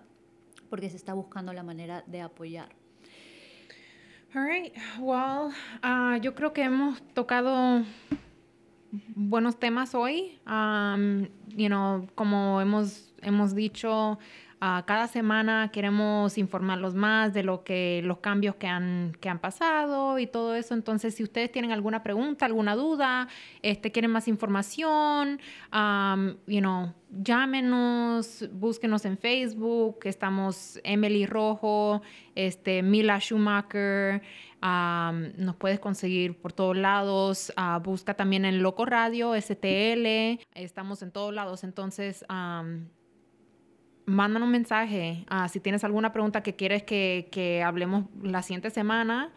porque 0.70 0.90
se 0.90 0.98
está 0.98 1.14
buscando 1.14 1.54
la 1.54 1.64
manera 1.64 2.04
de 2.08 2.22
apoyar. 2.22 2.76
All 4.36 4.44
right. 4.44 4.74
Well, 5.00 5.54
uh, 5.84 6.20
yo 6.20 6.36
creo 6.36 6.52
que 6.52 6.64
hemos 6.64 7.02
tocado 7.14 7.84
buenos 9.16 9.60
temas 9.60 9.96
hoy. 9.96 10.40
Um, 10.48 11.28
you 11.56 11.68
know, 11.68 12.08
como 12.16 12.62
hemos, 12.62 13.14
hemos 13.22 13.56
dicho, 13.56 14.18
uh, 14.62 14.84
cada 14.86 15.08
semana 15.08 15.70
queremos 15.72 16.38
informarlos 16.38 16.96
más 16.96 17.34
de 17.34 17.44
lo 17.44 17.64
que 17.64 18.02
los 18.04 18.20
cambios 18.20 18.56
que 18.56 18.68
han, 18.68 19.16
que 19.20 19.30
han 19.30 19.40
pasado 19.40 20.20
y 20.20 20.28
todo 20.28 20.56
eso. 20.56 20.74
Entonces, 20.74 21.16
si 21.16 21.24
ustedes 21.24 21.52
tienen 21.52 21.72
alguna 21.72 22.04
pregunta, 22.04 22.46
alguna 22.46 22.76
duda, 22.76 23.28
este, 23.62 23.92
quieren 23.92 24.12
más 24.12 24.28
información, 24.28 25.40
um, 25.74 26.36
you 26.48 26.60
know, 26.60 26.94
llámenos, 27.10 28.48
búsquenos 28.52 29.06
en 29.06 29.18
Facebook. 29.18 30.00
Estamos 30.04 30.80
Emily 30.84 31.26
Rojo, 31.26 32.02
este, 32.36 32.84
Mila 32.84 33.20
Schumacher 33.20 34.22
nos 34.62 35.56
puedes 35.56 35.80
conseguir 35.80 36.40
por 36.40 36.54
todos 36.54 36.76
lados. 36.76 37.54
Ah, 37.56 37.80
busca 37.84 38.14
también 38.16 38.46
en 38.46 38.62
Loco 38.62 38.86
Radio, 38.86 39.34
STL. 39.40 40.40
Estamos 40.56 41.02
en 41.02 41.12
todos 41.12 41.34
lados. 41.34 41.64
Entonces, 41.64 42.26
um, 42.30 42.88
mándanos 44.06 44.48
un 44.48 44.52
mensaje. 44.52 45.26
Ah, 45.30 45.48
si 45.48 45.60
tienes 45.60 45.84
alguna 45.84 46.12
pregunta 46.12 46.42
que 46.42 46.56
quieres 46.56 46.84
que, 46.84 47.64
hablemos 47.66 48.06
la 48.22 48.42
siguiente 48.42 48.70
semana, 48.70 49.32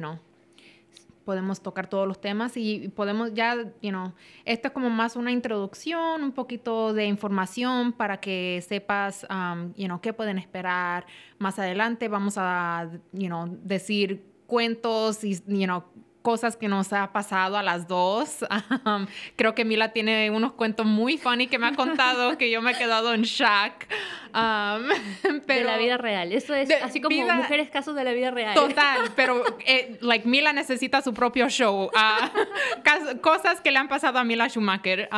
know, 0.00 0.18
podemos 1.24 1.60
tocar 1.60 1.88
todos 1.88 2.06
los 2.06 2.20
temas 2.20 2.56
y 2.56 2.88
podemos 2.88 3.34
ya, 3.34 3.56
you 3.82 3.90
know, 3.90 4.12
esto 4.44 4.68
es 4.68 4.74
como 4.74 4.90
más 4.90 5.16
una 5.16 5.30
introducción, 5.32 6.22
un 6.22 6.32
poquito 6.32 6.92
de 6.92 7.06
información 7.06 7.92
para 7.92 8.20
que 8.20 8.62
sepas, 8.66 9.26
um, 9.30 9.72
you 9.74 9.86
know, 9.86 10.00
qué 10.00 10.12
pueden 10.12 10.38
esperar 10.38 11.06
más 11.38 11.58
adelante. 11.58 12.08
Vamos 12.08 12.34
a, 12.36 12.90
you 13.12 13.28
know, 13.28 13.46
decir 13.62 14.24
cuentos 14.46 15.22
y, 15.24 15.40
you 15.46 15.66
know, 15.66 15.84
cosas 16.22 16.56
que 16.56 16.68
nos 16.68 16.92
ha 16.92 17.12
pasado 17.12 17.56
a 17.56 17.62
las 17.62 17.88
dos. 17.88 18.44
creo 19.36 19.54
que 19.54 19.64
Mila 19.64 19.92
tiene 19.92 20.30
unos 20.30 20.52
cuentos 20.52 20.86
muy 20.86 21.18
funny 21.18 21.46
que 21.46 21.58
me 21.58 21.66
ha 21.66 21.74
contado 21.74 22.36
que 22.38 22.50
yo 22.50 22.62
me 22.62 22.72
he 22.72 22.74
quedado 22.74 23.14
en 23.14 23.22
shock. 23.22 23.72
pero, 24.32 25.46
de 25.46 25.64
la 25.64 25.78
vida 25.78 25.96
real. 25.96 26.32
Eso 26.32 26.54
es 26.54 26.70
así 26.82 27.00
como 27.00 27.16
mujeres 27.34 27.70
casos 27.70 27.94
de 27.94 28.04
la 28.04 28.12
vida 28.12 28.30
real. 28.30 28.54
Total, 28.54 29.10
pero 29.16 29.42
eh, 29.66 29.98
like 30.00 30.28
Mila 30.28 30.52
necesita 30.52 31.02
su 31.02 31.14
propio 31.14 31.48
show. 31.48 31.90
Ah, 31.94 32.30
cosas 33.20 33.60
que 33.60 33.70
le 33.70 33.78
han 33.78 33.88
pasado 33.88 34.18
a 34.18 34.24
Mila 34.24 34.48
Schumacher, 34.48 35.08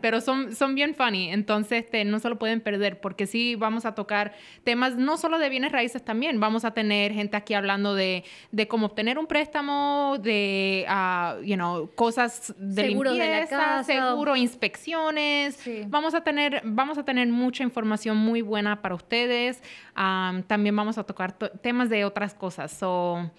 pero 0.00 0.20
son, 0.20 0.54
son 0.54 0.74
bien 0.74 0.94
funny. 0.94 1.30
Entonces, 1.30 1.84
este, 1.84 2.04
no 2.04 2.18
se 2.18 2.28
lo 2.28 2.38
pueden 2.38 2.60
perder 2.60 3.00
porque 3.00 3.26
sí 3.26 3.54
vamos 3.54 3.84
a 3.84 3.94
tocar 3.94 4.32
temas 4.64 4.96
no 4.96 5.16
solo 5.16 5.38
de 5.38 5.48
bienes 5.48 5.72
raíces 5.72 6.04
también. 6.04 6.40
Vamos 6.40 6.64
a 6.64 6.72
tener 6.72 7.12
gente 7.12 7.36
aquí 7.36 7.54
hablando 7.54 7.94
de, 7.94 8.24
de 8.52 8.68
cómo 8.68 8.86
obtener 8.86 9.18
un 9.18 9.26
préstamo, 9.26 10.16
de, 10.20 10.39
uh, 10.88 11.42
you 11.42 11.56
know, 11.56 11.90
cosas 11.94 12.54
de 12.58 12.82
seguro 12.82 13.12
limpieza, 13.12 13.84
seguro, 13.84 14.36
inspecciones. 14.36 15.58
Vamos 15.88 16.14
a 16.14 16.22
tener, 16.22 16.62
vamos 16.64 16.98
a 16.98 17.04
tener 17.04 17.28
mucha 17.28 17.62
información 17.62 18.16
muy 18.16 18.42
buena 18.42 18.82
para 18.82 18.94
ustedes. 18.94 19.62
también 19.94 20.74
vamos 20.76 20.98
a 20.98 21.04
tocar 21.04 21.32
temas 21.32 21.88
de 21.88 22.04
otras 22.04 22.34
cosas. 22.34 22.72
So, 22.72 23.30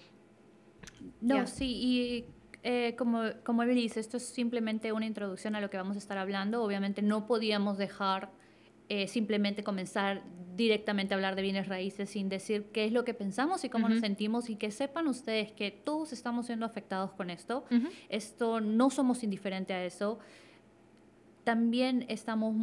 no, 1.20 1.46
sí, 1.46 1.66
y 1.66 2.24
eh, 2.62 2.94
como, 2.96 3.22
como 3.44 3.62
él 3.62 3.74
dice, 3.74 4.00
esto 4.00 4.16
es 4.16 4.26
simplemente 4.26 4.92
una 4.92 5.06
introducción 5.06 5.56
a 5.56 5.60
lo 5.60 5.68
que 5.70 5.76
vamos 5.76 5.96
a 5.96 5.98
estar 5.98 6.18
hablando. 6.18 6.62
Obviamente 6.62 7.02
no 7.02 7.26
podíamos 7.26 7.78
dejar 7.78 8.30
eh, 8.94 9.08
simplemente 9.08 9.64
comenzar 9.64 10.22
directamente 10.54 11.14
a 11.14 11.16
hablar 11.16 11.34
de 11.34 11.40
bienes 11.40 11.66
raíces 11.66 12.10
sin 12.10 12.28
decir 12.28 12.66
qué 12.74 12.84
es 12.84 12.92
lo 12.92 13.06
que 13.06 13.14
pensamos 13.14 13.64
y 13.64 13.70
cómo 13.70 13.88
nos 13.88 14.00
sentimos 14.00 14.50
y 14.50 14.56
que 14.56 14.70
sepan 14.70 15.06
ustedes 15.06 15.50
que 15.50 15.70
todos 15.70 16.12
estamos 16.12 16.44
siendo 16.44 16.66
afectados 16.66 17.12
con 17.12 17.30
esto. 17.30 17.64
Esto 18.10 18.60
no 18.60 18.90
somos 18.90 19.24
indiferentes 19.24 19.74
a 19.74 19.82
eso. 19.82 20.18
También 21.42 22.04
estamos 22.08 22.54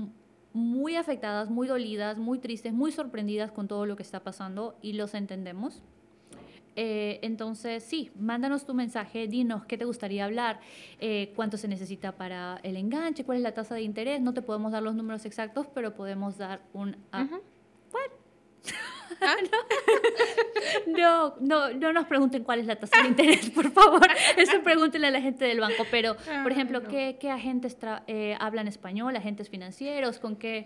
muy 0.53 0.97
afectadas, 0.97 1.49
muy 1.49 1.67
dolidas, 1.67 2.19
muy 2.19 2.37
tristes, 2.37 2.73
muy 2.73 2.91
sorprendidas 2.91 3.51
con 3.51 3.67
todo 3.67 3.87
lo 3.87 3.95
que 3.95 4.03
está 4.03 4.19
pasando 4.19 4.77
y 4.83 4.93
los 4.93 5.15
entendemos. 5.15 5.81
Eh, 6.81 7.19
entonces, 7.23 7.83
sí, 7.83 8.09
mándanos 8.17 8.65
tu 8.65 8.73
mensaje, 8.73 9.27
dinos 9.27 9.65
qué 9.65 9.77
te 9.77 9.83
gustaría 9.83 10.23
hablar, 10.23 10.61
eh, 11.01 11.33
cuánto 11.35 11.57
se 11.57 11.67
necesita 11.67 12.13
para 12.13 12.61
el 12.63 12.77
enganche, 12.77 13.25
cuál 13.25 13.39
es 13.39 13.43
la 13.43 13.53
tasa 13.53 13.75
de 13.75 13.81
interés. 13.81 14.21
No 14.21 14.33
te 14.33 14.41
podemos 14.41 14.71
dar 14.71 14.81
los 14.81 14.95
números 14.95 15.25
exactos, 15.25 15.67
pero 15.75 15.93
podemos 15.93 16.37
dar 16.37 16.61
un... 16.71 16.95
¿Ah? 17.11 17.27
no, 20.87 21.35
no, 21.41 21.73
no 21.73 21.91
nos 21.91 22.07
pregunten 22.07 22.45
cuál 22.45 22.61
es 22.61 22.65
la 22.67 22.77
tasa 22.77 23.01
de 23.01 23.09
interés, 23.09 23.49
por 23.49 23.69
favor. 23.71 24.07
Eso 24.37 24.61
pregúntenle 24.63 25.07
a 25.07 25.11
la 25.11 25.19
gente 25.19 25.43
del 25.43 25.59
banco. 25.59 25.83
Pero, 25.91 26.15
por 26.43 26.53
ejemplo, 26.53 26.83
¿qué, 26.83 27.17
qué, 27.19 27.29
agentes 27.29 27.75
eh, 28.07 28.37
hablan 28.39 28.69
español? 28.69 29.17
¿Agentes 29.17 29.49
financieros? 29.49 30.19
¿Con 30.19 30.37
qué 30.37 30.65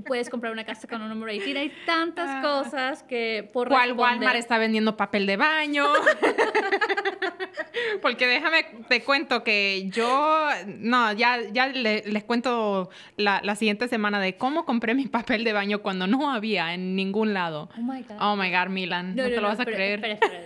puedes 0.00 0.30
comprar 0.30 0.52
una 0.52 0.64
casa 0.64 0.88
con 0.88 1.02
un 1.02 1.08
número 1.08 1.32
de 1.32 1.38
ITIN? 1.38 1.56
Hay 1.56 1.72
tantas 1.86 2.28
ah. 2.28 2.42
cosas 2.42 3.02
que 3.02 3.48
por 3.52 3.68
¿Cuál 3.68 3.92
Walmart 3.92 4.36
está 4.36 4.58
vendiendo 4.58 4.96
papel 4.96 5.26
de 5.26 5.36
baño? 5.36 5.86
Porque 8.02 8.26
déjame, 8.26 8.64
te 8.88 9.02
cuento 9.02 9.44
que 9.44 9.88
yo, 9.90 10.48
no, 10.66 11.12
ya, 11.12 11.40
ya 11.52 11.68
les 11.68 12.24
cuento 12.24 12.90
la, 13.16 13.40
la, 13.42 13.56
siguiente 13.56 13.88
semana 13.88 14.20
de 14.20 14.36
cómo 14.36 14.64
compré 14.64 14.94
mi 14.94 15.06
papel 15.06 15.44
de 15.44 15.52
baño 15.52 15.82
cuando 15.82 16.06
no 16.06 16.32
había 16.32 16.74
en 16.74 16.96
ningún 16.96 17.34
lado. 17.34 17.68
Oh 17.76 17.82
my 17.82 18.02
God. 18.02 18.16
Oh 18.20 18.36
my 18.36 18.50
God, 18.50 18.68
Milan, 18.68 19.14
no, 19.14 19.24
te 19.24 19.40
lo 19.40 19.48
vas 19.48 19.60
a 19.60 19.64
creer. 19.64 20.04
Espera, 20.04 20.14
espera. 20.14 20.44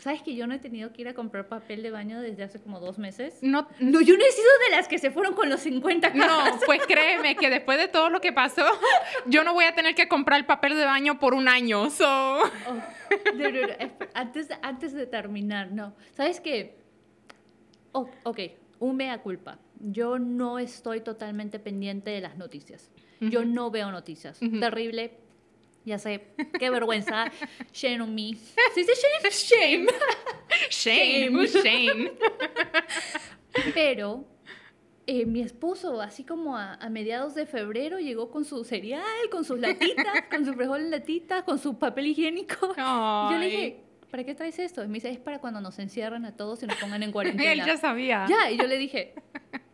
¿Sabes 0.00 0.22
que 0.22 0.34
yo 0.34 0.46
no 0.46 0.54
he 0.54 0.58
tenido 0.58 0.92
que 0.92 1.02
ir 1.02 1.08
a 1.08 1.14
comprar 1.14 1.46
papel 1.46 1.82
de 1.82 1.90
baño 1.90 2.20
desde 2.20 2.42
hace 2.42 2.58
como 2.58 2.80
dos 2.80 2.98
meses? 2.98 3.38
No, 3.42 3.68
no 3.80 4.00
yo 4.00 4.16
no 4.16 4.24
he 4.24 4.32
sido 4.32 4.48
de 4.68 4.76
las 4.76 4.88
que 4.88 4.98
se 4.98 5.10
fueron 5.10 5.34
con 5.34 5.50
los 5.50 5.60
50 5.60 6.12
cajas. 6.12 6.54
No, 6.54 6.60
pues 6.66 6.80
créeme 6.86 7.36
que 7.36 7.50
después 7.50 7.78
de 7.78 7.86
todo 7.86 8.08
lo 8.08 8.20
que 8.20 8.32
pasó, 8.32 8.64
yo 9.26 9.44
no 9.44 9.52
voy 9.52 9.66
a 9.66 9.74
tener 9.74 9.94
que 9.94 10.08
comprar 10.08 10.40
el 10.40 10.46
papel 10.46 10.74
de 10.76 10.86
baño 10.86 11.18
por 11.18 11.34
un 11.34 11.48
año. 11.48 11.90
So. 11.90 12.06
Oh, 12.06 12.80
antes, 14.14 14.48
antes 14.62 14.94
de 14.94 15.06
terminar, 15.06 15.70
no. 15.70 15.94
¿Sabes 16.12 16.40
qué? 16.40 16.78
Oh, 17.92 18.08
ok, 18.22 18.40
un 18.78 18.96
mea 18.96 19.18
culpa. 19.18 19.58
Yo 19.80 20.18
no 20.18 20.58
estoy 20.58 21.00
totalmente 21.00 21.58
pendiente 21.58 22.10
de 22.10 22.22
las 22.22 22.38
noticias. 22.38 22.90
Yo 23.20 23.44
no 23.44 23.70
veo 23.70 23.90
noticias. 23.90 24.40
Terrible, 24.60 25.12
ya 25.84 25.98
sé, 25.98 26.26
qué 26.58 26.70
vergüenza. 26.70 27.30
Shame 27.72 28.02
on 28.02 28.14
me. 28.14 28.34
¿Sí 28.74 28.82
dice 28.82 28.92
shame? 29.30 29.86
Shame. 30.70 31.46
Shame. 31.46 31.46
Shame. 31.46 32.12
Pero 33.74 34.24
eh, 35.06 35.26
mi 35.26 35.40
esposo, 35.40 36.00
así 36.00 36.24
como 36.24 36.56
a, 36.56 36.76
mediados 36.90 37.34
de 37.34 37.46
febrero, 37.46 37.98
llegó 37.98 38.30
con 38.30 38.44
su 38.44 38.64
cereal, 38.64 39.04
con 39.30 39.44
sus 39.44 39.58
latitas, 39.58 40.24
con 40.30 40.44
su 40.44 40.54
frijol 40.54 40.80
en 40.80 40.90
latitas, 40.90 41.42
con 41.44 41.58
su 41.58 41.78
papel 41.78 42.06
higiénico. 42.08 42.74
Y 42.76 43.32
yo 43.32 43.38
le 43.38 43.46
dije, 43.46 43.84
¿para 44.10 44.24
qué 44.24 44.34
traes 44.34 44.58
esto? 44.58 44.84
Y 44.84 44.88
me 44.88 44.94
dice, 44.94 45.10
es 45.10 45.18
para 45.18 45.40
cuando 45.40 45.60
nos 45.60 45.78
encierran 45.78 46.24
a 46.26 46.36
todos 46.36 46.62
y 46.62 46.66
nos 46.66 46.76
pongan 46.76 47.02
en 47.02 47.12
cuarentena. 47.12 47.52
Él 47.52 47.64
ya 47.64 47.76
sabía. 47.76 48.26
Ya, 48.28 48.50
y 48.50 48.58
yo 48.58 48.66
le 48.66 48.78
dije, 48.78 49.14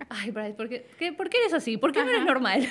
ay, 0.08 0.30
Bryce, 0.30 0.54
¿por 0.54 0.68
qué, 0.68 1.12
¿por 1.12 1.28
qué 1.28 1.38
eres 1.38 1.52
así? 1.52 1.76
¿Por 1.76 1.92
qué 1.92 2.02
no 2.04 2.10
eres 2.10 2.24
normal? 2.24 2.66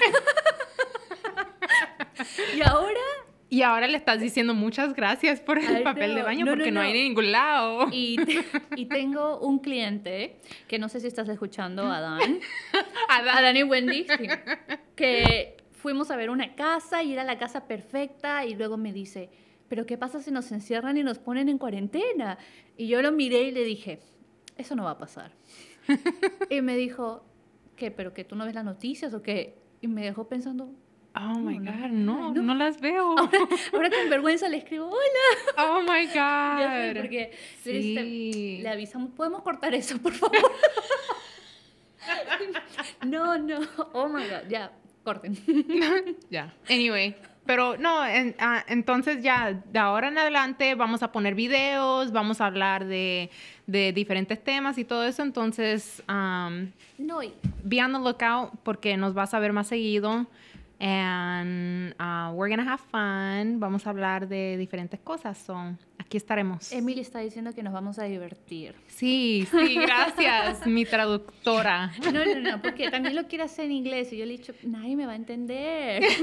y 2.56 2.62
ahora 2.62 3.02
Y 3.50 3.62
ahora 3.62 3.88
le 3.88 3.98
estás 3.98 4.20
diciendo 4.20 4.54
muchas 4.56 4.94
gracias 4.94 5.40
por 5.40 5.60
el 5.60 5.84
papel 5.84 6.16
de 6.16 6.22
no, 6.22 6.26
baño 6.26 6.46
no, 6.46 6.52
porque 6.54 6.72
no, 6.72 6.80
no, 6.80 6.86
hay 6.86 6.92
en 6.92 7.04
ningún 7.04 7.32
lado. 7.32 7.88
Y, 7.92 8.18
y 8.76 8.86
tengo 8.86 9.40
un 9.40 9.60
cliente, 9.60 10.38
que 10.68 10.80
no 10.80 10.90
sé 10.90 11.00
si 11.00 11.08
estás 11.08 11.30
escuchando, 11.30 11.84
Adán, 11.84 12.40
Adán. 13.10 13.38
Adán 13.38 13.58
y 13.58 13.64
Wendy, 13.64 14.06
sí, 14.06 14.28
que 14.96 15.58
fuimos 15.72 16.10
a 16.10 16.16
ver 16.16 16.32
una 16.32 16.56
casa 16.56 17.04
y 17.04 17.14
era 17.14 17.24
la 17.24 17.38
casa 17.38 17.68
perfecta 17.68 18.46
y 18.46 18.56
luego 18.56 18.78
me 18.78 18.92
dice, 18.92 19.30
pero 19.70 19.86
¿qué 19.86 19.98
pasa 19.98 20.22
si 20.22 20.32
nos 20.32 20.52
encierran 20.52 20.98
y 20.98 21.04
nos 21.04 21.20
ponen 21.20 21.48
en 21.48 21.60
cuarentena? 21.60 22.40
Y 22.76 22.88
yo 22.88 23.04
lo 23.04 23.12
miré 23.12 23.44
y 23.44 23.52
le 23.52 23.64
dije, 23.64 24.00
eso 24.58 24.76
no 24.76 24.84
va 24.84 24.92
a 24.92 24.98
pasar. 24.98 25.32
y 26.50 26.62
me 26.62 26.76
dijo, 26.76 27.24
¿qué? 27.76 27.92
¿Pero 27.92 28.14
que 28.14 28.24
tú 28.24 28.36
no 28.36 28.46
ves 28.46 28.56
las 28.56 28.66
noticias 28.66 29.14
o 29.14 29.22
qué? 29.22 29.56
Y 29.82 29.88
me 29.88 30.04
dejó 30.04 30.28
pensando, 30.28 30.72
Oh 31.18 31.40
my 31.40 31.58
No, 31.60 31.72
God, 31.72 31.90
no, 31.92 32.34
no. 32.34 32.42
no 32.42 32.56
las 32.56 32.80
veo. 32.82 33.16
ahora 33.74 33.90
con 33.90 34.10
vergüenza 34.10 34.50
le 34.50 34.58
escribo, 34.58 34.88
hola. 34.90 35.70
Oh 35.70 35.82
my 35.82 36.08
Ya 36.14 36.58
sé, 36.60 36.94
God. 36.94 37.02
porque 37.02 37.32
le, 37.66 37.82
Sí. 37.82 38.60
le 38.62 38.70
avisamos, 38.70 39.12
¿podemos 39.12 39.42
cortar 39.42 39.74
eso, 39.74 39.98
por 39.98 40.14
favor? 40.14 40.38
no, 43.06 43.38
no, 43.38 43.60
oh 43.94 44.08
my 44.08 44.24
God, 44.24 44.48
ya, 44.50 44.72
corten. 45.04 45.36
Ya. 46.30 46.54
Anyway. 46.70 47.16
Pero 47.46 47.78
no, 47.78 48.04
en- 48.04 48.36
ah, 48.40 48.64
entonces 48.68 49.22
ya 49.22 49.54
de 49.72 49.78
ahora 49.78 50.08
en 50.08 50.18
adelante 50.18 50.74
vamos 50.74 51.04
a 51.04 51.12
poner 51.12 51.36
videos, 51.36 52.12
vamos 52.12 52.42
a 52.42 52.48
hablar 52.48 52.86
de, 52.86 53.30
de 53.68 53.94
diferentes 53.94 54.44
temas 54.44 54.80
y 54.80 54.84
todo 54.84 55.06
eso. 55.06 55.22
Entonces, 55.22 56.02
um, 56.10 56.72
No, 56.98 57.20
be 57.64 57.84
on 57.84 57.94
the 57.94 58.00
lookout 58.00 58.52
porque 58.64 58.98
nos 58.98 59.14
vas 59.14 59.36
a 59.36 59.40
ver 59.40 59.54
más 59.54 59.68
seguido. 59.68 60.26
And 60.80 61.96
uh, 62.00 62.32
we're 62.34 62.50
gonna 62.50 62.66
have 62.66 62.82
fun. 62.82 63.60
Vamos 63.60 63.86
a 63.86 63.90
hablar 63.92 64.28
de 64.28 64.58
diferentes 64.58 65.00
cosas. 65.00 65.38
So, 65.38 65.56
aquí 66.06 66.18
estaremos. 66.18 66.72
Emily 66.72 67.02
está 67.02 67.20
diciendo 67.20 67.54
que 67.54 67.64
nos 67.64 67.74
vamos 67.74 67.98
a 68.00 68.04
divertir. 68.04 68.76
Sí, 68.88 69.48
sí, 69.52 69.76
gracias, 69.76 70.66
mi 70.68 70.86
traductora. 70.86 71.92
No, 72.14 72.26
no, 72.26 72.52
no, 72.52 72.62
porque 72.62 72.90
también 72.92 73.16
lo 73.16 73.28
quiere 73.28 73.44
hacer 73.44 73.66
en 73.66 73.72
inglés 73.72 74.14
y 74.14 74.18
yo 74.18 74.26
le 74.26 74.36
he 74.36 74.38
dicho, 74.38 74.54
nadie 74.64 74.96
me 74.96 75.06
va 75.06 75.14
a 75.14 75.16
entender. 75.16 76.04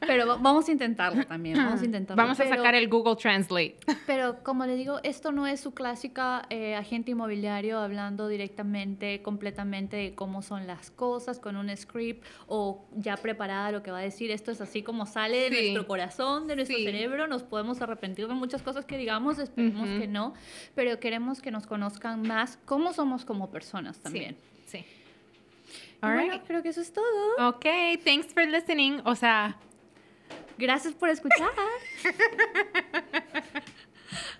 Pero 0.00 0.26
va- 0.26 0.36
vamos 0.36 0.68
a 0.68 0.72
intentarlo 0.72 1.24
también, 1.26 1.56
vamos 1.56 1.80
a 1.80 1.84
intentarlo. 1.84 2.22
Vamos 2.22 2.40
a 2.40 2.44
Pero- 2.44 2.56
sacar 2.56 2.74
el 2.74 2.88
Google 2.88 3.16
Translate. 3.16 3.76
Pero 4.06 4.42
como 4.42 4.66
le 4.66 4.76
digo, 4.76 4.98
esto 5.02 5.32
no 5.32 5.46
es 5.46 5.60
su 5.60 5.72
clásica 5.72 6.46
eh, 6.50 6.74
agente 6.74 7.12
inmobiliario 7.12 7.78
hablando 7.78 8.28
directamente, 8.28 9.22
completamente 9.22 9.96
de 9.96 10.14
cómo 10.14 10.42
son 10.42 10.66
las 10.66 10.90
cosas 10.90 11.38
con 11.38 11.56
un 11.56 11.74
script 11.76 12.24
o 12.46 12.84
ya 12.96 13.16
preparada 13.16 13.72
lo 13.72 13.82
que 13.82 13.90
va 13.90 13.98
a 13.98 14.02
decir. 14.02 14.30
Esto 14.30 14.50
es 14.50 14.60
así 14.60 14.82
como 14.82 15.06
sale 15.06 15.50
de 15.50 15.56
Sí. 15.56 15.62
nuestro 15.72 15.86
corazón, 15.86 16.46
de 16.46 16.56
nuestro 16.56 16.76
Sí. 16.76 16.84
cerebro. 16.84 17.26
Nos 17.26 17.42
podemos 17.42 17.69
arrepentir 17.80 18.26
de 18.26 18.34
muchas 18.34 18.62
cosas 18.62 18.86
que 18.86 18.96
digamos, 18.96 19.38
esperemos 19.38 19.88
que 19.88 20.08
no, 20.08 20.34
pero 20.74 20.98
queremos 20.98 21.42
que 21.42 21.50
nos 21.50 21.66
conozcan 21.66 22.22
más 22.22 22.58
cómo 22.64 22.92
somos 22.92 23.24
como 23.24 23.50
personas 23.50 24.00
también. 24.00 24.36
Sí. 24.66 24.78
sí. 24.78 24.86
All 26.02 26.14
bueno, 26.14 26.32
right. 26.32 26.42
creo 26.46 26.62
que 26.62 26.70
eso 26.70 26.80
es 26.80 26.92
todo. 26.92 27.48
Ok, 27.48 27.66
thanks 28.04 28.32
for 28.32 28.46
listening. 28.46 29.00
O 29.04 29.14
sea, 29.14 29.56
Gracias 30.60 30.92
por 30.92 31.08
escuchar. 31.08 31.48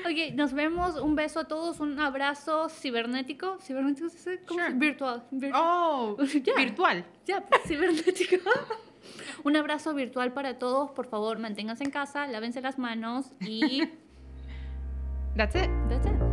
ok, 0.01 0.35
nos 0.35 0.53
vemos. 0.53 1.01
Un 1.01 1.17
beso 1.17 1.41
a 1.41 1.49
todos. 1.49 1.81
Un 1.81 1.99
abrazo 1.99 2.69
cibernético. 2.69 3.59
¿Cibernético 3.63 4.11
se 4.11 4.17
dice? 4.17 4.45
¿Cómo 4.45 4.61
Sure. 4.61 4.75
Virtual. 4.75 5.25
virtual. 5.31 5.63
oh, 5.65 6.19
Ya. 6.45 6.55
virtual. 6.57 7.07
Ya, 7.25 7.41
pues, 7.41 7.63
cibernético. 7.63 8.37
Un 9.45 9.57
abrazo 9.57 9.95
virtual 9.95 10.33
para 10.33 10.59
todos. 10.59 10.91
Por 10.91 11.07
favor, 11.07 11.39
manténganse 11.39 11.85
en 11.85 11.91
casa, 11.91 12.27
lávense 12.27 12.61
las 12.61 12.79
manos 12.79 13.27
y... 13.41 13.89
That's 15.37 15.55
it. 15.55 15.71
That's 15.89 16.07
it. 16.07 16.30